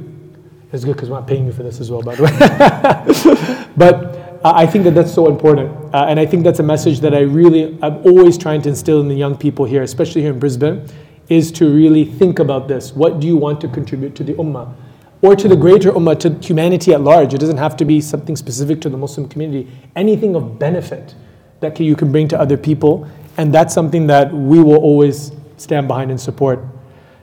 [0.71, 3.67] It's good because we're not paying you for this as well, by the way.
[3.77, 5.71] but uh, I think that that's so important.
[5.93, 8.99] Uh, and I think that's a message that I really, I'm always trying to instill
[8.99, 10.87] in the young people here, especially here in Brisbane,
[11.29, 12.93] is to really think about this.
[12.93, 14.73] What do you want to contribute to the ummah?
[15.21, 17.33] Or to the greater ummah, to humanity at large.
[17.33, 19.71] It doesn't have to be something specific to the Muslim community.
[19.95, 21.15] Anything of benefit
[21.59, 23.07] that you can bring to other people.
[23.37, 26.59] And that's something that we will always stand behind and support.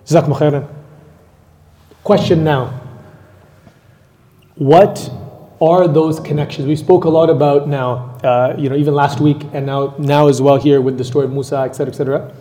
[0.07, 0.69] Jazakum khairan.
[2.03, 2.81] Question now.
[4.57, 5.11] What
[5.61, 6.67] are those connections?
[6.67, 10.29] We spoke a lot about now, uh, you know, even last week and now, now
[10.29, 12.35] as well here with the story of Musa, etc., etc.,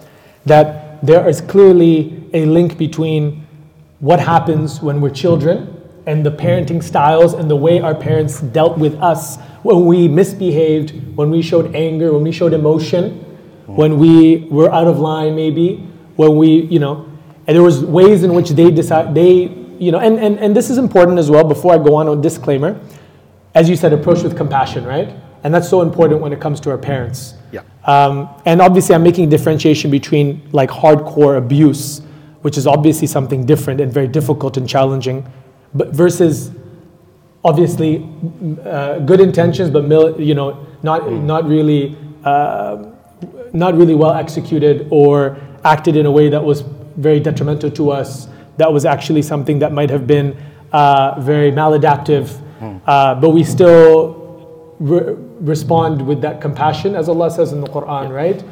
[0.46, 3.41] that there is clearly a link between
[4.02, 8.78] what happens when we're children and the parenting styles and the way our parents dealt
[8.78, 13.20] with us when we misbehaved, when we showed anger, when we showed emotion,
[13.68, 15.78] when we were out of line, maybe,
[16.16, 17.08] when we, you know,
[17.48, 20.70] and there was ways in which they decide, they, you know, and, and, and this
[20.70, 22.80] is important as well, before I go on, a disclaimer,
[23.54, 25.16] as you said, approach with compassion, right?
[25.44, 27.36] And that's so important when it comes to our parents.
[27.52, 27.62] Yeah.
[27.86, 32.02] Um, and obviously, I'm making differentiation between like hardcore abuse,
[32.43, 35.27] which is obviously something different and very difficult and challenging,
[35.75, 36.51] but versus
[37.45, 38.09] obviously
[38.65, 42.85] uh, good intentions, but mil- you know not not really uh,
[43.53, 46.63] not really well executed or acted in a way that was
[46.97, 48.29] very detrimental to us.
[48.59, 50.37] That was actually something that might have been
[50.73, 52.31] uh, very maladaptive,
[52.87, 58.11] uh, but we still re- respond with that compassion, as Allah says in the Quran,
[58.13, 58.43] right?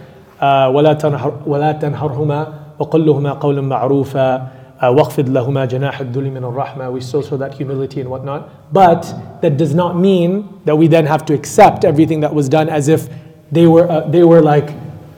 [0.40, 4.48] Uh, ولا تنهر ولا تنهرهما وقل لهما قولا معروفا
[4.80, 6.92] uh, واخفض لهما جناح الذل من الرحمة.
[6.92, 11.06] We still show that humility and whatnot, but that does not mean that we then
[11.06, 13.08] have to accept everything that was done as if
[13.52, 14.70] they were uh, they were like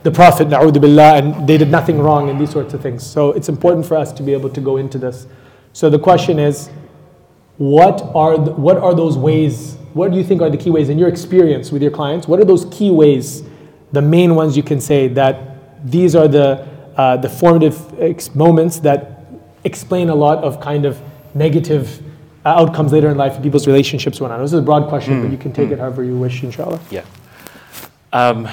[0.07, 3.05] the Prophet, na'udhu billah, and they did nothing wrong and these sorts of things.
[3.05, 5.27] So it's important for us to be able to go into this.
[5.73, 6.71] So the question is,
[7.59, 9.75] what are the, what are those ways?
[9.95, 12.29] What do you think are the key ways in your experience with your clients?
[12.29, 13.43] What are those key ways,
[13.91, 18.80] the main ones you can say that these are the uh, the formative ex- moments
[18.80, 19.26] that
[19.64, 21.02] explain a lot of kind of
[21.34, 22.02] negative
[22.46, 24.20] uh, outcomes later in life in people's relationships.
[24.20, 24.40] Whatnot.
[24.40, 26.80] This is a broad question, but you can take it however you wish, inshallah.
[26.90, 27.06] Yeah.
[28.12, 28.48] Um,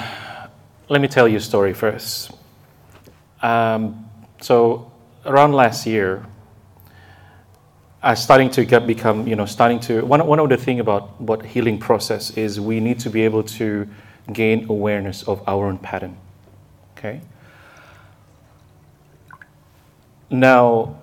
[0.87, 2.31] let me tell you a story first.
[3.41, 4.09] Um,
[4.41, 4.91] so
[5.25, 6.25] around last year,
[8.01, 11.19] I starting to get become you know starting to one one of the thing about
[11.19, 13.87] what healing process is we need to be able to
[14.31, 16.15] gain awareness of our own pattern.
[16.97, 17.21] Okay.
[20.31, 20.95] Now,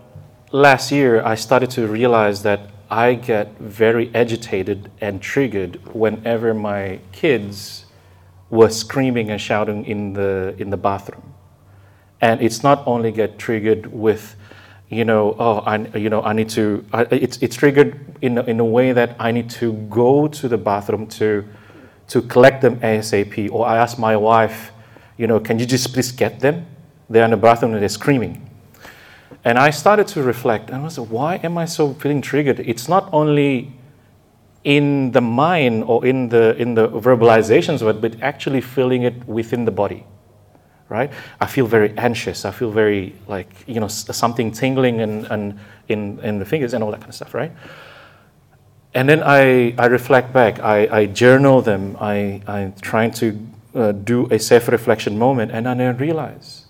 [0.52, 7.00] last year I started to realize that I get very agitated and triggered whenever my
[7.10, 7.86] kids
[8.50, 11.34] were screaming and shouting in the in the bathroom.
[12.20, 14.36] And it's not only get triggered with
[14.88, 18.42] you know oh i you know i need to I, it's it's triggered in a,
[18.44, 21.44] in a way that i need to go to the bathroom to
[22.06, 24.70] to collect them asap or i ask my wife
[25.16, 26.66] you know can you just please get them?
[27.10, 28.46] They're in the bathroom and they're screaming
[29.44, 32.60] and i started to reflect and i was like why am i so feeling triggered?
[32.60, 33.72] It's not only
[34.64, 39.26] in the mind or in the in the verbalizations of it, but actually feeling it
[39.26, 40.04] within the body
[40.88, 41.12] right?
[41.40, 42.44] I feel very anxious.
[42.44, 45.58] I feel very like you know something tingling and, and
[45.88, 47.52] in, in the fingers and all that kind of stuff right?
[48.94, 50.60] And then i, I reflect back.
[50.60, 51.96] I, I journal them.
[52.00, 53.38] I, i'm trying to
[53.74, 56.65] uh, do a self-reflection moment and then i realize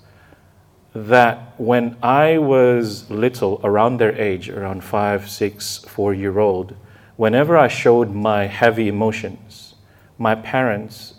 [0.97, 6.75] that when i was little around their age around five six four year old
[7.17, 9.75] whenever I showed my heavy emotions,
[10.19, 11.15] my parents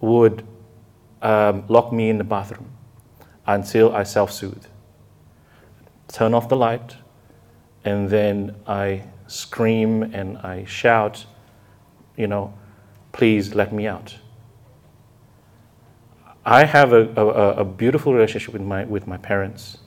[0.00, 0.46] would
[1.20, 2.70] um, lock me in the bathroom
[3.46, 4.64] until I self soothe.
[6.08, 6.96] Turn off the light,
[7.84, 11.24] and then I scream and I shout,
[12.16, 12.52] you know,
[13.12, 14.16] please let me out.
[16.44, 17.26] I have a, a,
[17.60, 19.78] a beautiful relationship with my, with my parents.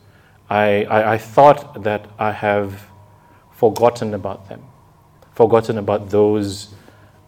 [0.49, 2.85] I, I, I thought that I have
[3.51, 4.63] forgotten about them
[5.35, 6.73] forgotten about those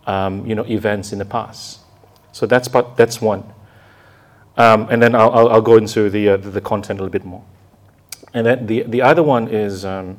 [0.08, 1.82] um, you know, events in the past.
[2.32, 3.44] So that's, part, that's one.
[4.56, 7.26] Um, and then I'll, I'll, I'll, go into the, uh, the content a little bit
[7.26, 7.44] more.
[8.34, 10.18] And then the, the other one is um,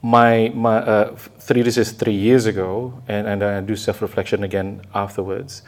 [0.00, 4.44] my, my uh, three, this is three years ago, and, and I do self reflection
[4.44, 5.62] again afterwards.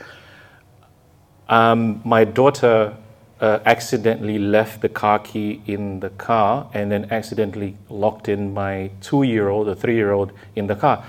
[1.50, 2.96] Um, my daughter
[3.40, 8.92] uh, accidentally left the car key in the car and then accidentally locked in my
[9.00, 11.04] two year old or three year old in the car.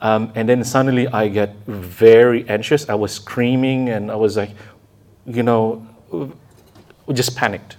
[0.00, 2.88] Um, and then suddenly I get very anxious.
[2.88, 4.50] I was screaming and I was like,
[5.26, 5.86] you know,
[7.12, 7.76] just panicked.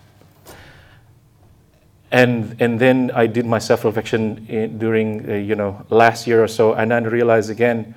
[2.12, 6.47] And, and then I did my self reflection during, uh, you know, last year or
[6.47, 7.95] so, and then realized again,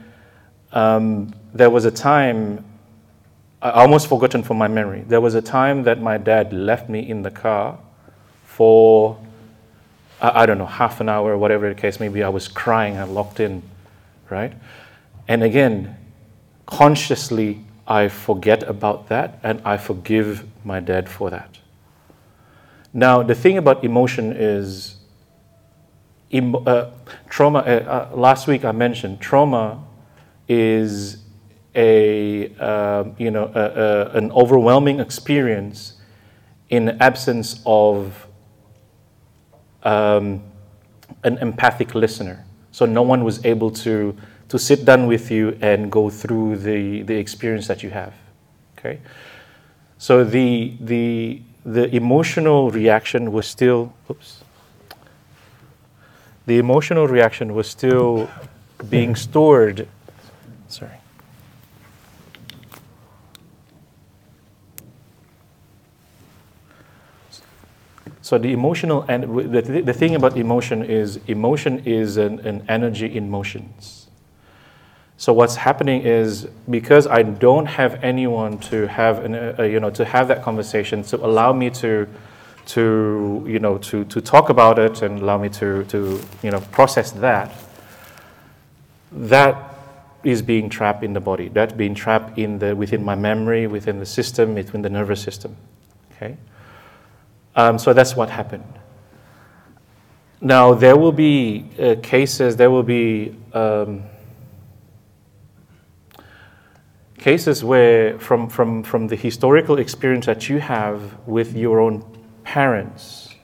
[0.72, 2.64] um, there was a time
[3.62, 5.04] I almost forgotten from my memory.
[5.06, 7.78] There was a time that my dad left me in the car
[8.44, 9.18] for,
[10.20, 12.22] I, I don't know, half an hour, or whatever the case may be.
[12.22, 13.62] I was crying, I locked in,
[14.28, 14.52] right?
[15.28, 15.96] And again,
[16.66, 21.58] consciously, I forget about that and I forgive my dad for that.
[22.92, 24.96] Now, the thing about emotion is
[26.32, 26.90] uh,
[27.28, 27.60] trauma.
[27.60, 29.84] Uh, uh, last week I mentioned trauma
[30.48, 31.18] is
[31.76, 35.94] a uh, you know a, a, an overwhelming experience
[36.70, 38.26] in absence of
[39.82, 40.42] um,
[41.22, 42.44] an empathic listener.
[42.72, 44.16] So no one was able to
[44.48, 48.14] to sit down with you and go through the, the experience that you have.
[48.78, 49.00] Okay?
[49.98, 54.44] So the, the, the emotional reaction was still, oops,
[56.46, 58.30] the emotional reaction was still
[58.88, 59.88] being stored.
[60.68, 60.90] Sorry.
[68.26, 73.06] So the emotional and the, the thing about emotion is emotion is an, an energy
[73.06, 74.08] in motions.
[75.16, 79.90] So what's happening is because I don't have anyone to have an, uh, you know
[79.90, 82.08] to have that conversation to allow me to
[82.74, 86.58] to you know to to talk about it and allow me to to you know
[86.72, 87.52] process that
[89.12, 89.54] that
[90.24, 91.48] is being trapped in the body.
[91.48, 95.54] That's being trapped in the within my memory within the system within the nervous system.
[96.16, 96.36] Okay
[97.56, 98.64] um, so that's what happened
[100.40, 104.02] now there will be uh, cases there will be um,
[107.26, 112.04] cases where, from, from, from the historical experience that you have with your own
[112.44, 113.34] parents,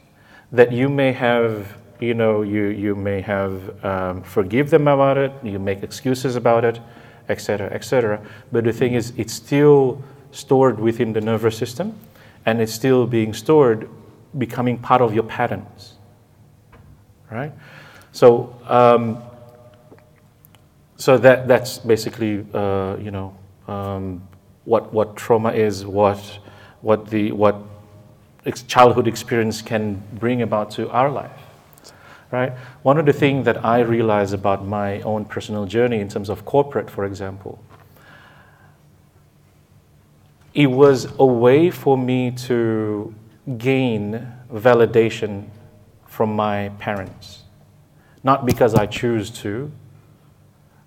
[0.52, 5.32] that you may have, you know, you, you may have um, forgive them about it,
[5.42, 6.78] you make excuses about it,
[7.28, 8.24] etc., etc.
[8.52, 11.98] But the thing is, it's still stored within the nervous system,
[12.46, 13.88] and it's still being stored,
[14.38, 15.94] becoming part of your patterns,
[17.30, 17.52] right?
[18.12, 19.22] So, um,
[20.96, 23.36] so that that's basically, uh, you know,
[23.68, 24.26] um,
[24.64, 26.38] what, what trauma is, what,
[26.80, 27.56] what, the, what
[28.66, 31.40] childhood experience can bring about to our life.
[32.30, 32.52] Right?
[32.82, 36.46] One of the things that I realize about my own personal journey in terms of
[36.46, 37.62] corporate, for example,
[40.54, 43.14] it was a way for me to
[43.58, 45.48] gain validation
[46.06, 47.42] from my parents.
[48.22, 49.70] Not because I choose to,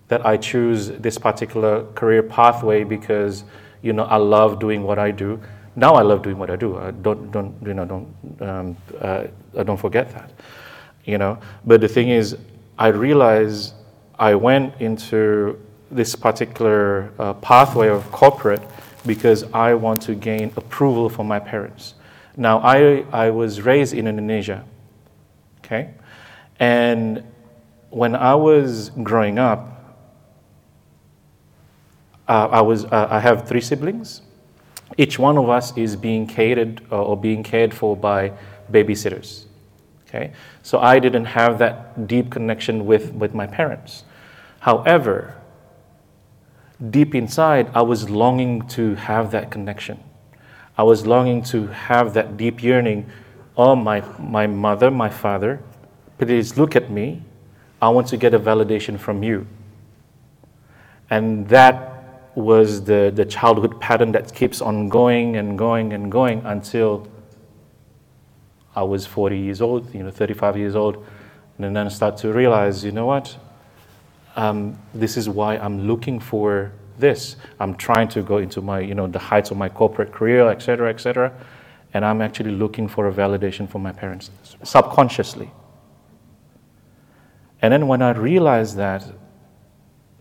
[0.08, 3.44] that I choose this particular career pathway because
[3.82, 5.39] you know I love doing what I do.
[5.76, 6.78] Now I love doing what I do.
[6.78, 9.26] I don't don't you know don't um, uh,
[9.58, 10.32] I don't forget that,
[11.06, 11.39] you know.
[11.65, 12.38] But the thing is,
[12.78, 13.74] I realized
[14.18, 15.60] I went into
[15.91, 18.62] this particular uh, pathway of corporate
[19.06, 21.96] because I want to gain approval from my parents.
[22.38, 24.65] Now I I was raised in Indonesia,
[25.60, 25.93] okay,
[26.60, 27.24] and
[27.95, 29.76] when I was growing up,
[32.28, 34.21] uh, I, was, uh, I have three siblings.
[34.98, 38.34] Each one of us is being catered uh, or being cared for by
[38.71, 39.45] babysitters.
[40.08, 40.34] Okay?
[40.62, 44.04] So I didn't have that deep connection with, with my parents.
[44.60, 45.36] However,
[46.89, 50.04] deep inside, I was longing to have that connection.
[50.78, 53.10] I was longing to have that deep yearning.
[53.58, 55.62] Oh, my, my mother, my father,
[56.18, 57.22] please look at me.
[57.82, 59.48] I want to get a validation from you.
[61.10, 61.94] And that
[62.36, 67.08] was the, the childhood pattern that keeps on going and going and going until
[68.76, 71.06] I was 40 years old, you know, 35 years old,
[71.58, 73.38] and then I start to realize, you know what?
[74.36, 77.36] Um, this is why I'm looking for this.
[77.60, 80.62] I'm trying to go into my, you know, the heights of my corporate career, et
[80.62, 81.31] cetera, et cetera,
[81.93, 84.31] and I'm actually looking for a validation from my parents
[84.63, 85.51] subconsciously.
[87.62, 89.03] And then when I realized that,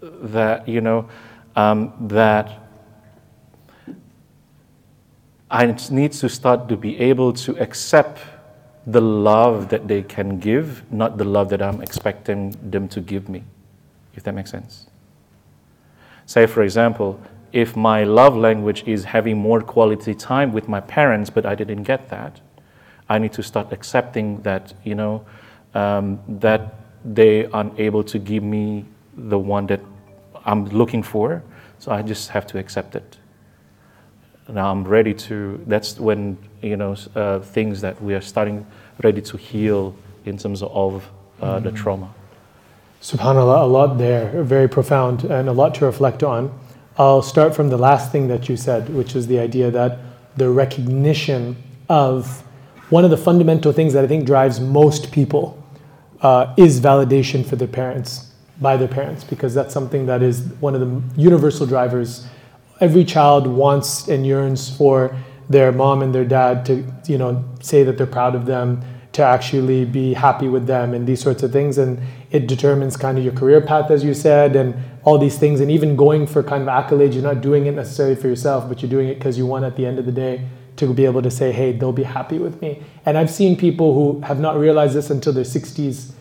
[0.00, 1.08] that you know,
[1.56, 2.60] um, that
[5.50, 8.20] I need to start to be able to accept
[8.86, 13.28] the love that they can give, not the love that I'm expecting them to give
[13.28, 13.44] me,
[14.14, 14.86] if that makes sense.
[16.26, 17.20] Say, for example,
[17.52, 21.84] if my love language is having more quality time with my parents, but I didn't
[21.84, 22.40] get that,
[23.08, 25.24] I need to start accepting that, you know,
[25.74, 29.80] um, that they aren't able to give me the one that
[30.44, 31.42] I'm looking for,
[31.78, 33.18] so I just have to accept it.
[34.48, 38.66] Now I'm ready to, that's when, you know, uh, things that we are starting
[39.02, 39.94] ready to heal
[40.24, 41.08] in terms of
[41.40, 41.64] uh, mm-hmm.
[41.64, 42.14] the trauma.
[43.04, 46.58] SubhanAllah, a lot there, very profound, and a lot to reflect on.
[46.96, 49.98] I'll start from the last thing that you said, which is the idea that
[50.38, 51.54] the recognition
[51.90, 52.42] of
[52.88, 55.62] one of the fundamental things that I think drives most people
[56.22, 58.32] uh, is validation for their parents
[58.62, 62.26] by their parents because that's something that is one of the universal drivers
[62.80, 65.14] every child wants and yearns for
[65.50, 68.82] their mom and their dad to, you know, say that they're proud of them,
[69.14, 71.78] to actually be happy with them and these sorts of things.
[71.78, 72.00] And
[72.30, 75.60] it determines kind of your career path, as you said, and all these things.
[75.60, 78.82] And even going for kind of accolades, you're not doing it necessarily for yourself, but
[78.82, 80.46] you're doing it because you want at the end of the day
[80.76, 82.82] to be able to say, hey, they'll be happy with me.
[83.06, 86.12] And I've seen people who have not realized this until their 60s,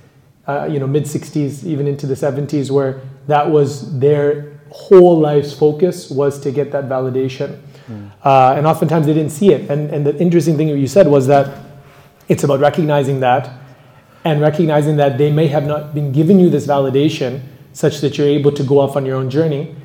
[0.47, 5.53] uh, you know, mid 60s, even into the 70s, where that was their whole life's
[5.53, 7.59] focus was to get that validation.
[7.87, 8.11] Mm.
[8.23, 9.69] Uh, and oftentimes they didn't see it.
[9.71, 11.62] And, and the interesting thing you said was that
[12.27, 13.49] it's about recognizing that
[14.25, 17.41] and recognizing that they may have not been giving you this validation
[17.73, 19.75] such that you're able to go off on your own journey.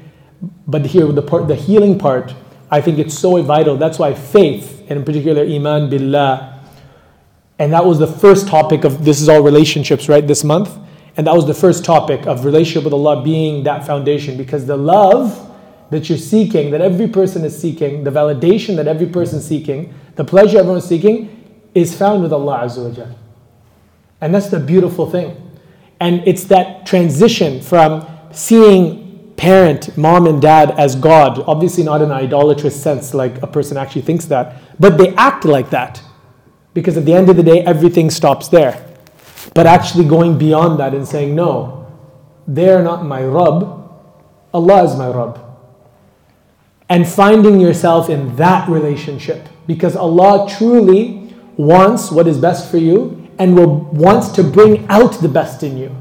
[0.66, 2.34] But here, the part, the healing part,
[2.70, 3.76] I think it's so vital.
[3.76, 6.60] That's why faith, and in particular iman billah,
[7.58, 10.24] and that was the first topic of this is all relationships, right?
[10.24, 10.70] This month,
[11.16, 14.76] and that was the first topic of relationship with Allah being that foundation, because the
[14.76, 15.46] love
[15.90, 19.92] that you're seeking, that every person is seeking, the validation that every person is seeking,
[20.14, 21.37] the pleasure everyone's seeking,
[21.78, 23.06] is found with Allah Azza wa
[24.20, 25.36] And that's the beautiful thing.
[26.00, 32.10] And it's that transition from seeing parent, mom and dad as God, obviously not in
[32.10, 36.02] an idolatrous sense like a person actually thinks that, but they act like that.
[36.74, 38.84] Because at the end of the day, everything stops there.
[39.54, 41.86] But actually going beyond that and saying, no,
[42.46, 43.90] they're not my Rabb,
[44.52, 45.44] Allah is my Rabb.
[46.88, 49.48] And finding yourself in that relationship.
[49.66, 51.17] Because Allah truly
[51.58, 55.76] wants what is best for you and will wants to bring out the best in
[55.76, 55.94] you.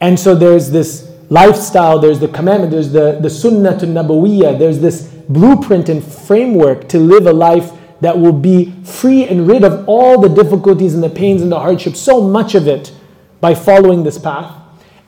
[0.00, 4.80] And so there's this lifestyle, there's the commandment, there's the, the sunnah to nabawiyah, there's
[4.80, 9.88] this blueprint and framework to live a life that will be free and rid of
[9.88, 12.92] all the difficulties and the pains and the hardships, so much of it
[13.40, 14.54] by following this path.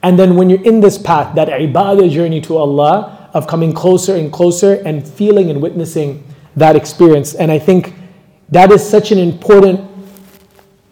[0.02, 4.16] And then when you're in this path, that ibadah journey to Allah of coming closer
[4.16, 6.24] and closer and feeling and witnessing
[6.56, 7.34] that experience.
[7.34, 7.92] And I think
[8.50, 9.80] that is such an important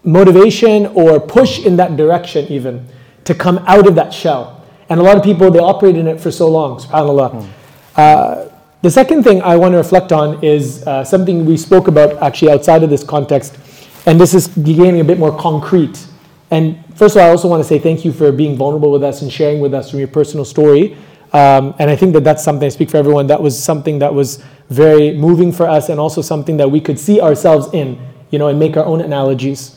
[0.03, 2.87] motivation or push in that direction, even
[3.25, 4.63] to come out of that shell.
[4.89, 7.31] And a lot of people, they operate in it for so long, subhanAllah.
[7.33, 7.49] Mm.
[7.97, 8.49] Uh,
[8.83, 12.53] the second thing I want to reflect on is uh, something we spoke about actually
[12.53, 13.57] outside of this context,
[14.05, 16.07] and this is getting a bit more concrete.
[16.51, 19.03] And first of all, I also want to say thank you for being vulnerable with
[19.03, 20.97] us and sharing with us from your personal story.
[21.33, 23.27] Um, and I think that that's something I speak for everyone.
[23.27, 26.99] That was something that was very moving for us, and also something that we could
[26.99, 27.99] see ourselves in,
[28.31, 29.77] you know, and make our own analogies.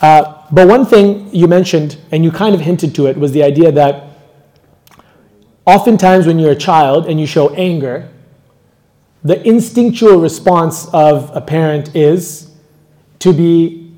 [0.00, 3.42] Uh, but one thing you mentioned, and you kind of hinted to it, was the
[3.42, 4.04] idea that
[5.64, 8.08] oftentimes when you're a child and you show anger,
[9.22, 12.50] the instinctual response of a parent is
[13.20, 13.94] to be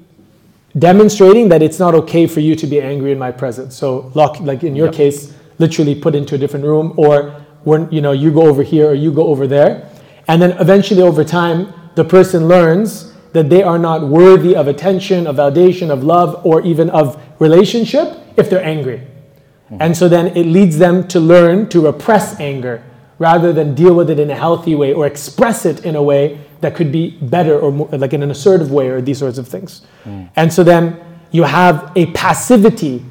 [0.78, 3.74] demonstrating that it's not okay for you to be angry in my presence.
[3.74, 4.94] So, like in your yep.
[4.94, 7.30] case, literally put into a different room, or
[7.62, 9.88] when you know you go over here or you go over there,
[10.28, 15.26] and then eventually over time, the person learns that they are not worthy of attention,
[15.26, 18.98] of validation, of love, or even of relationship if they're angry.
[18.98, 19.76] Mm-hmm.
[19.80, 22.82] And so then it leads them to learn to repress anger
[23.18, 26.38] rather than deal with it in a healthy way or express it in a way
[26.60, 29.48] that could be better or more, like in an assertive way or these sorts of
[29.48, 29.82] things.
[30.04, 30.30] Mm.
[30.36, 30.98] And so then
[31.30, 33.04] you have a passivity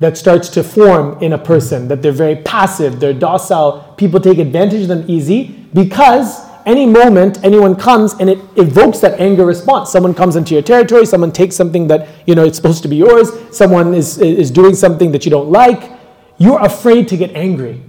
[0.00, 4.38] that starts to form in a person, that they're very passive, they're docile, people take
[4.38, 9.90] advantage of them easy because any moment anyone comes and it evokes that anger response.
[9.90, 12.96] Someone comes into your territory, someone takes something that you know it's supposed to be
[12.96, 15.90] yours, someone is, is doing something that you don't like,
[16.36, 17.82] you're afraid to get angry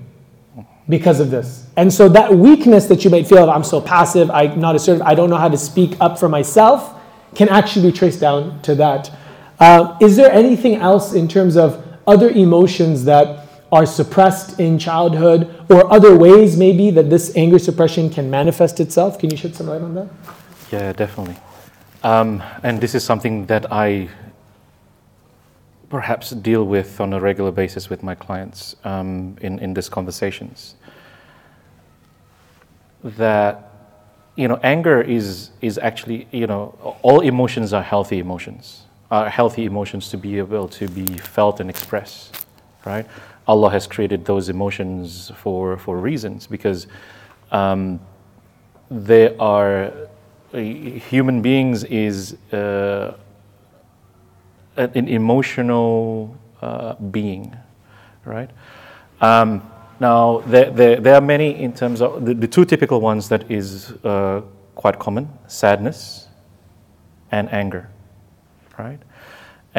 [0.88, 1.67] because of this.
[1.75, 5.01] And so that weakness that you might feel of I'm so passive, I'm not assertive,
[5.03, 6.95] I don't know how to speak up for myself,
[7.36, 9.11] can actually be traced down to that.
[9.59, 13.38] Uh, is there anything else in terms of other emotions that
[13.72, 19.20] are suppressed in childhood or other ways maybe that this anger suppression can manifest itself?
[19.20, 20.07] Can you shed some light on that?
[20.72, 21.38] Yeah, definitely.
[22.03, 24.09] Um, and this is something that I
[25.89, 30.76] perhaps deal with on a regular basis with my clients um, in, in these conversations.
[33.03, 33.70] That
[34.36, 39.65] you know, anger is is actually you know all emotions are healthy emotions, are healthy
[39.65, 42.45] emotions to be able to be felt and expressed,
[42.86, 43.05] right?
[43.50, 46.86] Allah has created those emotions for, for reasons because
[47.52, 48.00] um,
[48.91, 49.91] they are
[50.54, 53.16] human beings is uh,
[54.78, 57.56] an emotional uh, being,
[58.24, 58.52] right?
[59.20, 59.64] Um,
[60.00, 63.50] now there, there, there, are many in terms of the, the two typical ones that
[63.50, 64.41] is uh,
[64.76, 66.28] quite common: sadness
[67.32, 67.89] and anger,
[68.78, 69.00] right?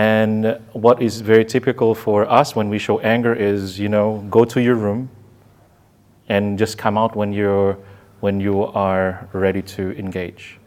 [0.01, 4.47] And what is very typical for us when we show anger is, you know, go
[4.47, 5.11] to your room
[6.27, 7.77] and just come out when you're
[8.21, 10.59] when you are ready to engage.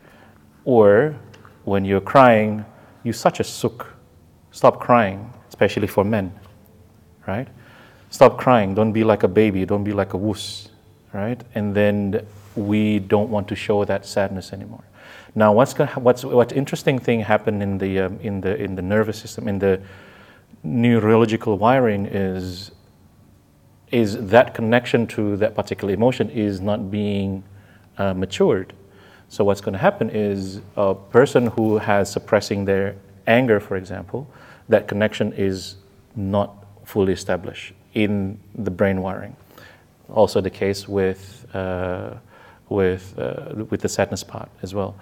[0.65, 1.15] Or
[1.63, 2.63] when you're crying,
[3.03, 3.87] you're such a suk.
[4.51, 6.31] Stop crying, especially for men,
[7.25, 7.47] right?
[8.11, 8.75] Stop crying.
[8.75, 9.65] Don't be like a baby.
[9.65, 10.69] Don't be like a wuss,
[11.11, 11.41] right?
[11.55, 12.23] And then
[12.55, 14.83] we don't want to show that sadness anymore.
[15.35, 19.19] Now, what's what's what interesting thing happened in the um, in the in the nervous
[19.19, 19.81] system in the
[20.63, 22.71] neurological wiring is
[23.91, 27.43] is that connection to that particular emotion is not being
[27.97, 28.73] uh, matured.
[29.29, 32.95] So what's going to happen is a person who has suppressing their
[33.27, 34.27] anger, for example,
[34.69, 35.75] that connection is
[36.15, 39.35] not fully established in the brain wiring.
[40.09, 42.15] Also the case with uh,
[42.69, 44.95] with uh, with the sadness part as well.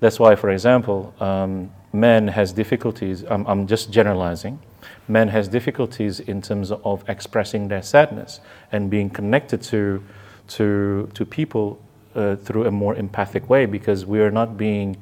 [0.00, 3.24] That's why, for example, um, men has difficulties.
[3.28, 4.60] I'm, I'm just generalizing.
[5.08, 8.40] Men has difficulties in terms of expressing their sadness
[8.70, 10.02] and being connected to
[10.48, 11.78] to to people
[12.14, 14.96] uh, through a more empathic way because we are not being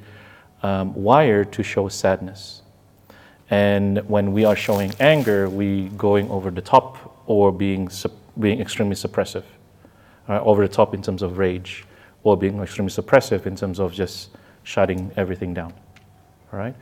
[0.62, 2.62] um, wired to show sadness.
[3.51, 7.90] And when we are showing anger, we going over the top or being
[8.38, 9.44] being extremely suppressive,
[10.28, 11.84] uh, over the top in terms of rage,
[12.22, 14.30] or being extremely suppressive in terms of just
[14.67, 15.73] shutting everything down.
[16.53, 16.75] All right?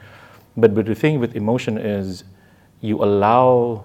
[0.57, 2.25] But, but the thing with emotion is
[2.81, 3.85] you allow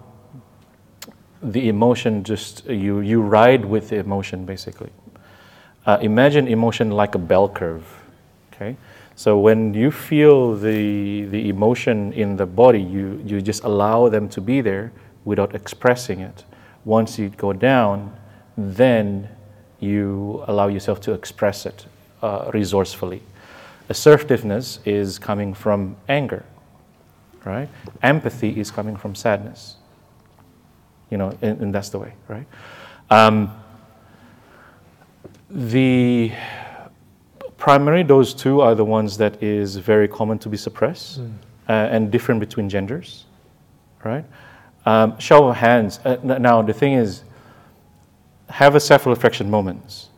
[1.43, 4.91] the emotion just, you, you ride with the emotion basically.
[5.85, 7.85] Uh, imagine emotion like a bell curve.
[8.53, 8.77] Okay?
[9.15, 14.29] So when you feel the, the emotion in the body, you, you just allow them
[14.29, 14.93] to be there
[15.25, 16.45] without expressing it.
[16.85, 18.15] Once you go down,
[18.55, 19.27] then
[19.81, 21.85] you allow yourself to express it
[22.21, 23.21] uh, resourcefully.
[23.89, 26.45] Assertiveness is coming from anger,
[27.43, 27.67] right?
[28.03, 29.77] Empathy is coming from sadness.
[31.09, 32.45] You know, and, and that's the way, right?
[33.09, 33.51] Um,
[35.49, 36.31] the
[37.57, 41.33] primary, those two are the ones that is very common to be suppressed mm.
[41.67, 43.25] uh, and different between genders,
[44.03, 44.25] right?
[44.85, 45.99] Um, show of hands.
[46.05, 47.23] Uh, now, the thing is,
[48.49, 50.08] have a self reflection moments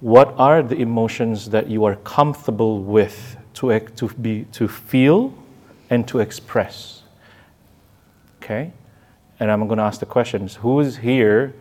[0.00, 5.34] what are the emotions that you are comfortable with to, to, be, to feel
[5.90, 7.02] and to express?
[8.42, 8.72] Okay?
[9.38, 10.56] And I'm going to ask the questions.
[10.56, 11.54] Who is here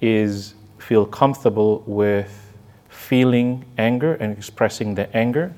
[0.00, 2.54] is feel comfortable with
[2.88, 5.54] feeling anger and expressing the anger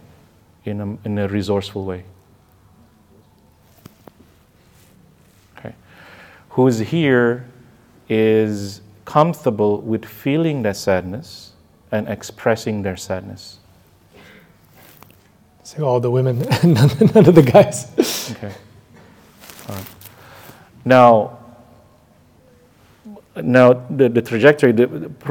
[0.65, 2.05] in a, in a resourceful way?
[5.59, 5.75] Okay.
[6.51, 7.49] Who is here
[8.09, 11.54] is comfortable with feeling that sadness
[11.95, 13.59] and expressing their sadness.
[15.63, 18.33] So all the women, none, none of the guys.
[18.33, 18.53] Okay.
[19.69, 19.87] Right.
[20.85, 21.39] Now,
[23.37, 24.87] now the, the trajectory, the,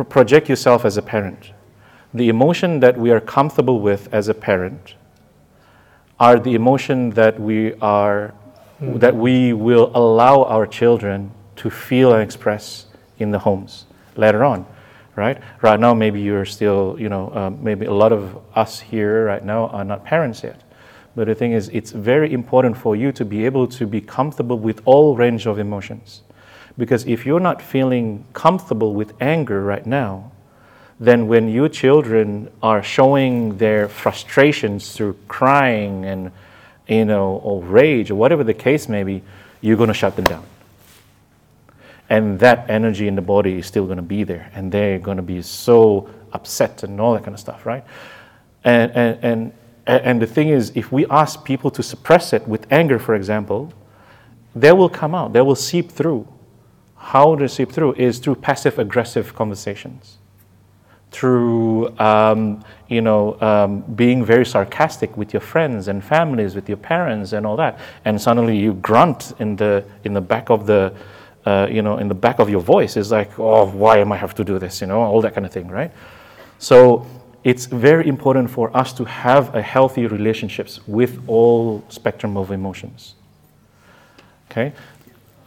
[0.09, 1.51] project yourself as a parent.
[2.13, 4.95] The emotion that we are comfortable with as a parent
[6.17, 8.33] are the emotion that we are,
[8.81, 8.99] mm.
[9.01, 12.85] that we will allow our children to feel and express
[13.19, 13.85] in the homes
[14.15, 14.65] later on
[15.15, 15.39] right?
[15.61, 19.43] Right now, maybe you're still, you know, um, maybe a lot of us here right
[19.43, 20.61] now are not parents yet.
[21.15, 24.57] But the thing is, it's very important for you to be able to be comfortable
[24.57, 26.23] with all range of emotions.
[26.77, 30.31] Because if you're not feeling comfortable with anger right now,
[30.99, 36.31] then when your children are showing their frustrations through crying and,
[36.87, 39.21] you know, or rage or whatever the case may be,
[39.61, 40.43] you're going to shut them down
[42.13, 44.51] and that energy in the body is still going to be there.
[44.53, 47.83] And they're going to be so upset and all that kind of stuff right?
[48.63, 49.53] And, and, and,
[49.87, 53.73] and the thing is if we ask people to suppress it with anger for example
[54.55, 55.33] they will come out.
[55.33, 56.27] They will seep through.
[56.95, 60.19] How to seep through is through passive aggressive conversations.
[61.09, 66.77] Through um, you know um, being very sarcastic with your friends and families with your
[66.77, 67.79] parents and all that.
[68.05, 70.93] And suddenly you grunt in the in the back of the
[71.45, 74.17] uh, you know, in the back of your voice is like, oh, why am I
[74.17, 74.81] have to do this?
[74.81, 75.91] You know, all that kind of thing, right?
[76.59, 77.05] So
[77.43, 83.15] it's very important for us to have a healthy relationships with all spectrum of emotions.
[84.49, 84.71] Okay,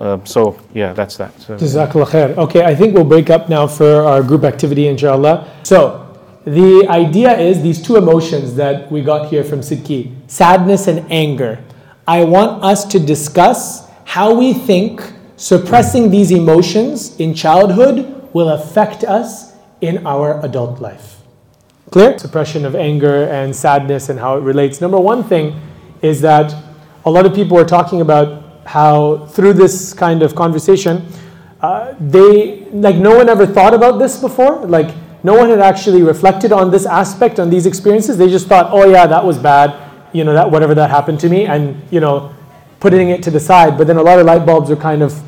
[0.00, 1.34] um, so yeah, that's that.
[1.36, 2.36] Jazakallah khair.
[2.36, 5.48] Okay, I think we'll break up now for our group activity, inshallah.
[5.62, 6.02] So
[6.44, 11.62] the idea is these two emotions that we got here from Sidqie, sadness and anger.
[12.06, 15.02] I want us to discuss how we think
[15.36, 21.16] suppressing these emotions in childhood will affect us in our adult life.
[21.90, 22.18] Clear?
[22.18, 24.80] Suppression of anger and sadness and how it relates.
[24.80, 25.60] Number one thing
[26.02, 26.54] is that
[27.04, 31.06] a lot of people are talking about how through this kind of conversation,
[31.60, 34.66] uh, they like no one ever thought about this before.
[34.66, 38.18] Like no one had actually reflected on this aspect, on these experiences.
[38.18, 39.74] They just thought, oh yeah, that was bad,
[40.12, 42.34] you know, that whatever that happened to me, and you know,
[42.80, 43.78] putting it to the side.
[43.78, 45.22] But then a lot of light bulbs are kind of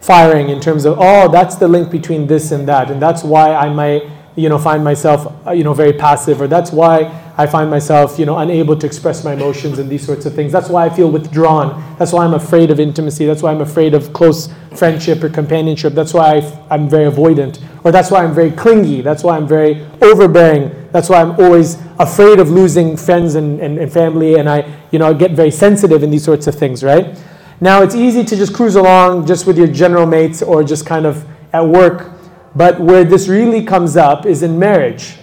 [0.00, 3.54] firing in terms of, oh, that's the link between this and that, and that's why
[3.54, 4.02] I might,
[4.36, 8.18] you know, find myself, uh, you know, very passive, or that's why I find myself,
[8.18, 10.52] you know, unable to express my emotions and these sorts of things.
[10.52, 11.96] That's why I feel withdrawn.
[11.98, 13.24] That's why I'm afraid of intimacy.
[13.24, 15.94] That's why I'm afraid of close friendship or companionship.
[15.94, 16.36] That's why
[16.70, 17.60] i am very avoidant.
[17.82, 19.00] Or that's why I'm very clingy.
[19.00, 20.83] That's why I'm very overbearing.
[20.94, 24.36] That's why I'm always afraid of losing friends and, and, and family.
[24.36, 27.20] And I, you know, get very sensitive in these sorts of things, right?
[27.60, 31.04] Now, it's easy to just cruise along just with your general mates or just kind
[31.04, 32.12] of at work.
[32.54, 35.16] But where this really comes up is in marriage.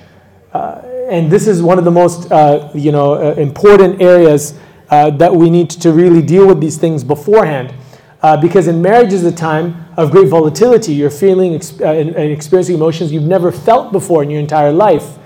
[0.52, 4.60] Uh, and this is one of the most uh, you know, uh, important areas
[4.90, 7.74] uh, that we need to really deal with these things beforehand.
[8.22, 10.94] Uh, because in marriage is a time of great volatility.
[10.94, 15.18] You're feeling uh, and, and, experiencing emotions you've never felt before in your entire life.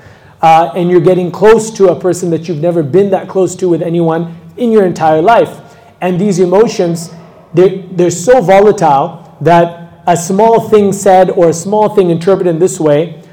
[0.45, 3.67] Uh, and you're getting close to a person that you've never been that close to
[3.67, 4.21] with anyone
[4.57, 5.53] in your entire life.
[6.01, 7.09] And these emotions,
[7.55, 12.59] they're, they're so volatile that a small thing said or a small thing interpreted in
[12.59, 13.23] this way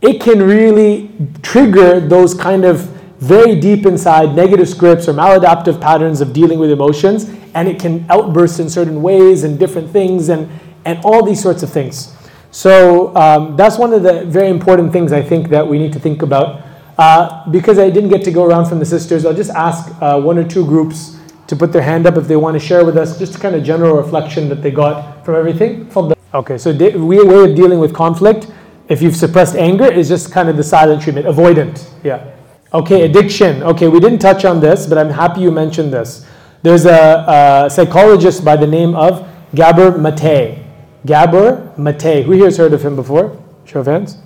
[0.00, 1.10] it can really
[1.42, 2.80] trigger those kind of
[3.18, 8.06] very deep inside negative scripts or maladaptive patterns of dealing with emotions, and it can
[8.08, 10.48] outburst in certain ways and different things and,
[10.84, 12.14] and all these sorts of things.
[12.50, 16.00] So um, that's one of the very important things I think that we need to
[16.00, 16.62] think about.
[16.98, 20.20] Uh, because I didn't get to go around from the sisters, I'll just ask uh,
[20.20, 22.96] one or two groups to put their hand up if they want to share with
[22.96, 25.88] us just kind of general reflection that they got from everything.
[26.34, 28.48] Okay, so de- way of dealing with conflict
[28.88, 31.88] if you've suppressed anger, is just kind of the silent treatment, avoidant.
[32.02, 32.34] Yeah.
[32.72, 33.62] Okay, addiction.
[33.62, 36.26] Okay, we didn't touch on this, but I'm happy you mentioned this.
[36.62, 40.64] There's a, a psychologist by the name of Gabor Mate.
[41.08, 42.24] Gabor Mate.
[42.26, 43.42] Who here has heard of him before?
[43.64, 44.18] Show of hands.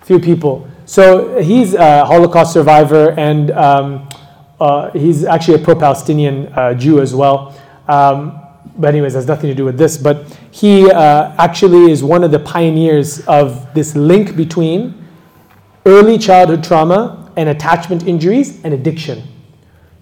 [0.00, 0.66] Few people.
[0.86, 4.08] So he's a Holocaust survivor, and um,
[4.58, 7.54] uh, he's actually a pro-Palestinian uh, Jew as well.
[7.88, 8.40] Um,
[8.78, 9.98] but anyways, has nothing to do with this.
[9.98, 15.06] But he uh, actually is one of the pioneers of this link between
[15.84, 19.22] early childhood trauma and attachment injuries and addiction.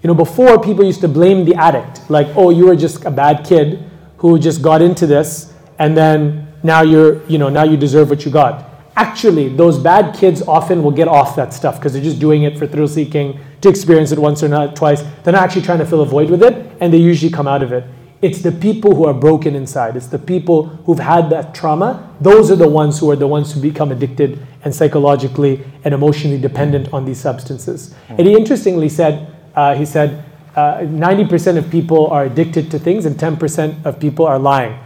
[0.03, 3.11] You know, before people used to blame the addict, like, oh, you were just a
[3.11, 3.85] bad kid
[4.19, 5.50] who just got into this,
[5.81, 8.69] and then now you're, you know, now you deserve what you got.
[8.97, 12.59] Actually, those bad kids often will get off that stuff because they're just doing it
[12.59, 15.03] for thrill seeking, to experience it once or not twice.
[15.25, 17.63] They're not actually trying to fill a void with it, and they usually come out
[17.63, 17.85] of it.
[18.21, 19.97] It's the people who are broken inside.
[19.97, 22.15] It's the people who've had that trauma.
[22.21, 26.39] Those are the ones who are the ones who become addicted and psychologically and emotionally
[26.39, 27.95] dependent on these substances.
[28.09, 28.19] Mm.
[28.19, 30.23] And he interestingly said, uh, he said,
[30.55, 34.79] uh, 90% of people are addicted to things and 10% of people are lying.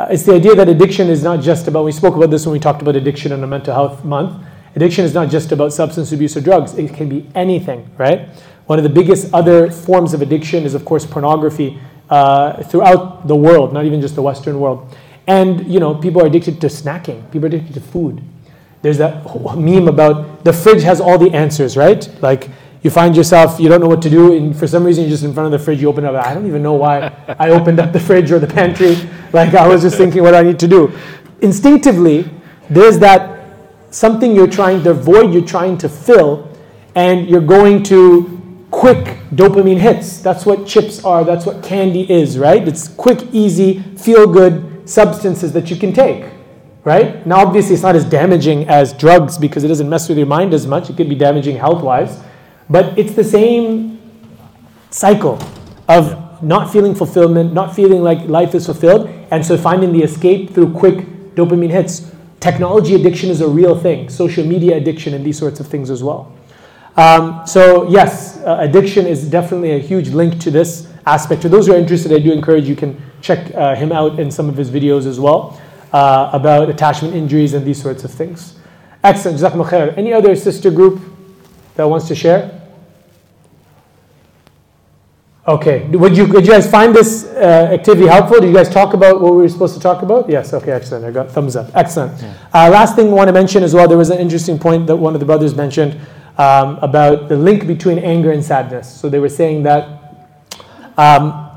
[0.00, 2.54] Uh, it's the idea that addiction is not just about, we spoke about this when
[2.54, 4.42] we talked about addiction in a mental health month.
[4.74, 8.30] Addiction is not just about substance abuse or drugs, it can be anything, right?
[8.64, 11.78] One of the biggest other forms of addiction is, of course, pornography
[12.08, 14.96] uh, throughout the world, not even just the Western world.
[15.26, 17.30] And you know, people are addicted to snacking.
[17.30, 18.22] People are addicted to food.
[18.80, 19.22] There's that
[19.54, 22.08] meme about the fridge has all the answers, right?
[22.22, 22.48] Like
[22.82, 25.24] you find yourself, you don't know what to do, and for some reason you're just
[25.24, 25.80] in front of the fridge.
[25.82, 26.14] You open up.
[26.14, 28.96] I don't even know why I opened up the fridge or the pantry.
[29.32, 30.92] Like I was just thinking what I need to do.
[31.42, 32.28] Instinctively,
[32.68, 33.40] there's that
[33.90, 36.48] something you're trying to avoid, you're trying to fill,
[36.94, 40.18] and you're going to quick dopamine hits.
[40.18, 42.66] That's what chips are, that's what candy is, right?
[42.66, 46.24] It's quick, easy, feel good substances that you can take,
[46.84, 47.26] right?
[47.26, 50.54] Now, obviously, it's not as damaging as drugs because it doesn't mess with your mind
[50.54, 50.88] as much.
[50.88, 52.22] It could be damaging health wise,
[52.70, 54.00] but it's the same
[54.90, 55.38] cycle
[55.88, 60.54] of not feeling fulfillment, not feeling like life is fulfilled, and so finding the escape
[60.54, 60.98] through quick
[61.34, 62.10] dopamine hits.
[62.38, 66.02] Technology addiction is a real thing, social media addiction, and these sorts of things as
[66.02, 66.32] well.
[66.96, 71.42] Um, so yes, uh, addiction is definitely a huge link to this aspect.
[71.42, 74.30] For those who are interested, I do encourage you can check uh, him out in
[74.30, 75.60] some of his videos as well
[75.92, 78.56] uh, about attachment injuries and these sorts of things.
[79.04, 79.96] Excellent, khair.
[79.96, 81.00] Any other sister group
[81.76, 82.59] that wants to share?
[85.50, 88.38] Okay, would you, would you guys find this uh, activity helpful?
[88.38, 90.30] Did you guys talk about what we were supposed to talk about?
[90.30, 91.04] Yes, okay, excellent.
[91.04, 91.72] I got thumbs up.
[91.74, 92.22] Excellent.
[92.22, 92.34] Yeah.
[92.54, 94.94] Uh, last thing I want to mention as well, there was an interesting point that
[94.94, 96.00] one of the brothers mentioned
[96.38, 98.88] um, about the link between anger and sadness.
[98.88, 100.38] So they were saying that
[100.96, 101.50] um,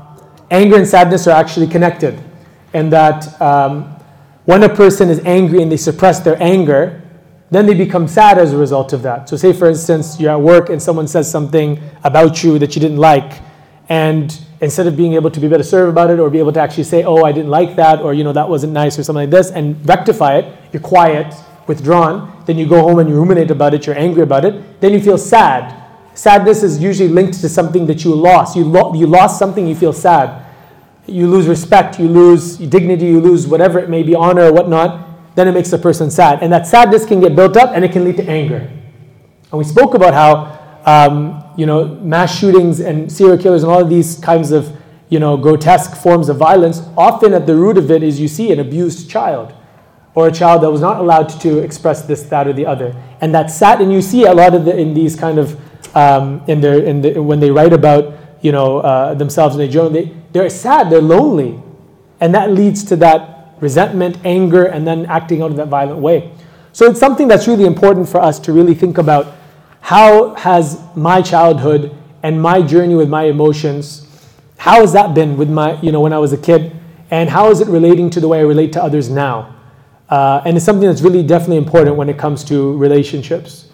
[0.50, 2.20] anger and sadness are actually connected,
[2.72, 3.84] and that um,
[4.44, 7.00] when a person is angry and they suppress their anger,
[7.52, 9.28] then they become sad as a result of that.
[9.28, 12.80] So, say for instance, you're at work and someone says something about you that you
[12.80, 13.40] didn't like,
[13.88, 16.60] and instead of being able to be better served about it or be able to
[16.60, 19.22] actually say, oh, I didn't like that, or you know, that wasn't nice, or something
[19.22, 21.34] like this, and rectify it, you're quiet
[21.66, 24.92] withdrawn, then you go home and you ruminate about it, you're angry about it, then
[24.92, 25.82] you feel sad.
[26.14, 28.56] Sadness is usually linked to something that you lost.
[28.56, 30.44] You, lo- you lost something, you feel sad.
[31.06, 35.34] You lose respect, you lose dignity, you lose whatever it may be, honor or whatnot,
[35.34, 36.42] then it makes a person sad.
[36.42, 38.70] And that sadness can get built up and it can lead to anger.
[39.50, 43.80] And we spoke about how um, you know, mass shootings and serial killers and all
[43.80, 44.76] of these kinds of
[45.08, 48.50] you know, grotesque forms of violence, often at the root of it is you see
[48.52, 49.52] an abused child
[50.14, 52.94] or a child that was not allowed to express this, that, or the other.
[53.20, 55.60] And that sat, and you see a lot of the, in these kind of,
[55.96, 59.68] um, in their, in the, when they write about, you know, uh, themselves in their
[59.68, 61.60] journal, they, they're sad, they're lonely.
[62.20, 66.32] And that leads to that resentment, anger, and then acting out in that violent way.
[66.72, 69.34] So it's something that's really important for us to really think about
[69.84, 74.06] how has my childhood and my journey with my emotions,
[74.56, 76.74] how has that been with my, you know, when I was a kid?
[77.10, 79.54] And how is it relating to the way I relate to others now?
[80.08, 83.68] Uh, and it's something that's really definitely important when it comes to relationships.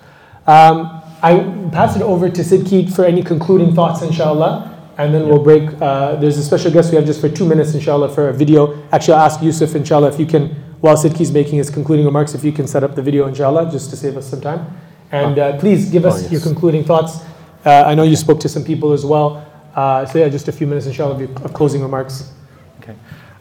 [0.49, 1.39] Um, I
[1.71, 5.81] pass it over to Sidqie for any concluding thoughts, inshallah, and then we'll break.
[5.81, 8.83] Uh, there's a special guest we have just for two minutes, inshallah, for a video.
[8.91, 10.49] Actually, I'll ask Yusuf, inshallah, if you can,
[10.81, 13.91] while Sidqie's making his concluding remarks, if you can set up the video, inshallah, just
[13.91, 14.67] to save us some time.
[15.13, 16.33] And uh, please give us oh, yes.
[16.33, 17.21] your concluding thoughts.
[17.65, 19.47] Uh, I know you spoke to some people as well.
[19.75, 22.33] Uh, so, yeah, just a few minutes, inshallah, of closing remarks.
[22.81, 22.95] Okay.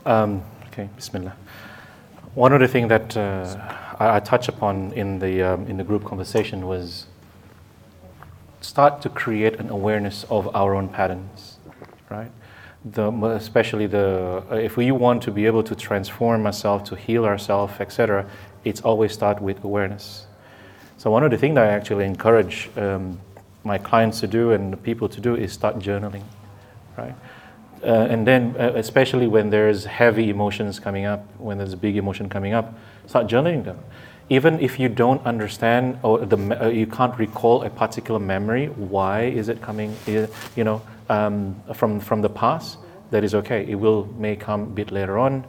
[0.05, 1.35] Um, okay, Bismillah.
[2.35, 3.55] One other thing that uh,
[3.99, 7.05] I, I touched upon in the, um, in the group conversation was
[8.61, 11.57] start to create an awareness of our own patterns,
[12.09, 12.31] right?
[12.85, 17.25] The, especially the, uh, if we want to be able to transform ourselves, to heal
[17.25, 18.25] ourselves, etc.,
[18.63, 20.27] it's always start with awareness.
[20.99, 23.19] So one of the things that I actually encourage um,
[23.63, 26.23] my clients to do and people to do is start journaling,
[26.97, 27.15] right?
[27.83, 31.95] uh, and then uh, especially when there's heavy emotions coming up, when there's a big
[31.95, 32.73] emotion coming up,
[33.07, 33.79] start journaling them.
[34.29, 39.23] Even if you don't understand or the, uh, you can't recall a particular memory, why
[39.23, 39.95] is it coming?
[40.05, 40.27] You
[40.57, 42.77] know, um, from from the past,
[43.11, 43.65] that is okay.
[43.67, 45.45] It will may come a bit later on,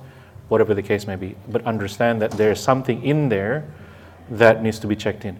[0.49, 1.35] whatever the case may be.
[1.49, 3.65] But understand that there's something in there
[4.31, 5.39] that needs to be checked in.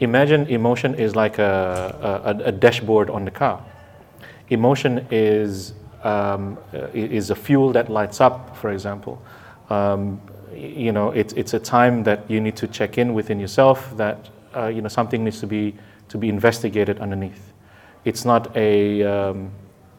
[0.00, 3.62] Imagine emotion is like a, a, a dashboard on the car.
[4.48, 6.56] Emotion is um,
[6.94, 9.22] is a fuel that lights up, for example.
[9.68, 10.20] Um,
[10.54, 14.30] you know, it, it's a time that you need to check in within yourself that
[14.56, 15.74] uh, you know something needs to be
[16.08, 17.52] to be investigated underneath.
[18.04, 19.50] It's not a um,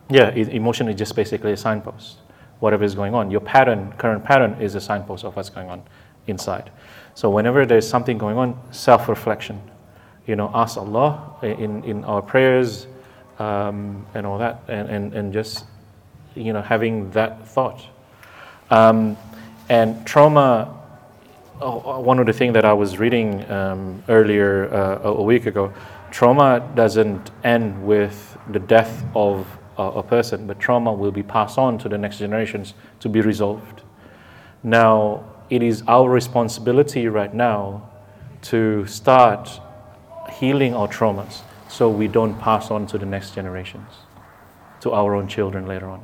[0.10, 2.18] yeah, emotion is just basically a signpost.
[2.60, 5.82] Whatever is going on, your pattern, current pattern, is a signpost of what's going on
[6.28, 6.70] inside.
[7.14, 9.62] So whenever there's something going on, self-reflection.
[10.28, 12.88] You know, ask Allah in in our prayers
[13.40, 15.66] um, and all that, and, and and just
[16.36, 17.86] you know, having that thought.
[18.70, 19.18] Um,
[19.70, 20.78] and trauma,
[21.62, 25.74] oh, one of the things that I was reading um, earlier uh, a week ago,
[26.10, 29.48] trauma doesn't end with the death of
[29.78, 33.22] a, a person, but trauma will be passed on to the next generations to be
[33.22, 33.82] resolved.
[34.64, 37.88] Now, it is our responsibility right now
[38.42, 39.62] to start
[40.40, 43.94] healing our traumas so we don't pass on to the next generations,
[44.80, 46.04] to our own children later on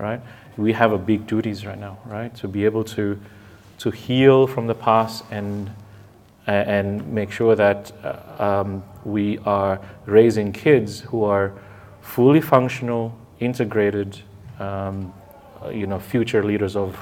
[0.00, 0.20] right?
[0.56, 2.34] We have a big duties right now, right?
[2.36, 3.20] To be able to
[3.78, 5.70] to heal from the past and
[6.46, 11.52] and make sure that uh, um, we are raising kids who are
[12.00, 14.18] fully functional, integrated,
[14.58, 15.12] um,
[15.70, 16.96] you know, future leaders of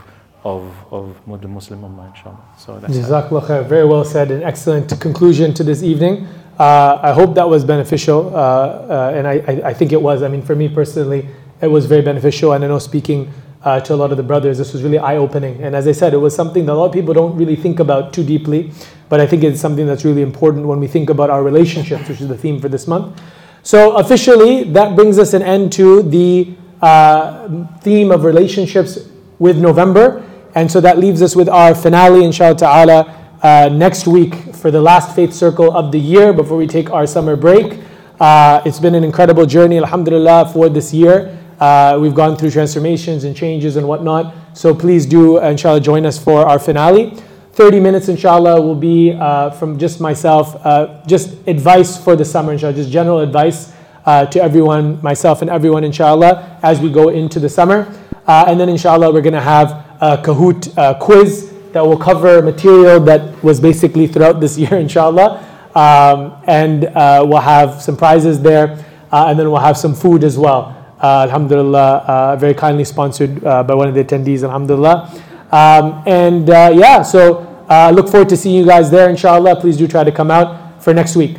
[0.45, 2.45] of, of the Muslim Ummah, inshallah.
[2.57, 4.31] So that's Jazakallah Very well said.
[4.31, 6.27] An excellent conclusion to this evening.
[6.59, 10.25] Uh, I hope that was beneficial, uh, uh, and I, I, I, think it was.
[10.25, 11.29] I mean, for me personally,
[11.61, 12.53] it was very beneficial.
[12.53, 13.33] And I know speaking
[13.63, 15.63] uh, to a lot of the brothers, this was really eye opening.
[15.63, 17.79] And as I said, it was something that a lot of people don't really think
[17.79, 18.73] about too deeply,
[19.09, 22.21] but I think it's something that's really important when we think about our relationships, which
[22.21, 23.21] is the theme for this month.
[23.63, 29.08] So, officially, that brings us an end to the uh, theme of relationships
[29.39, 30.25] with November.
[30.55, 34.81] And so that leaves us with our finale, inshallah ta'ala, uh, next week for the
[34.81, 37.81] last faith circle of the year before we take our summer break.
[38.19, 41.39] Uh, it's been an incredible journey, alhamdulillah, for this year.
[41.61, 44.35] Uh, we've gone through transformations and changes and whatnot.
[44.55, 47.17] So please do, inshallah, join us for our finale.
[47.53, 52.53] 30 minutes, inshallah, will be uh, from just myself, uh, just advice for the summer,
[52.53, 53.73] inshallah, just general advice
[54.07, 57.87] uh, to everyone, myself and everyone, inshallah, as we go into the summer.
[58.29, 59.71] Uh, and then, inshallah, we're going to have
[60.01, 65.45] a Kahoot quiz that will cover material that was basically throughout this year, inshallah.
[65.75, 66.83] Um, and
[67.29, 70.75] we'll have some prizes there, and then we'll have some food as well.
[71.01, 75.11] Uh, alhamdulillah, uh, very kindly sponsored uh, by one of the attendees, alhamdulillah.
[75.51, 79.61] Um, and yeah, so Uh, look forward to seeing you guys there, inshallah.
[79.61, 81.37] Please do try to come out for next week.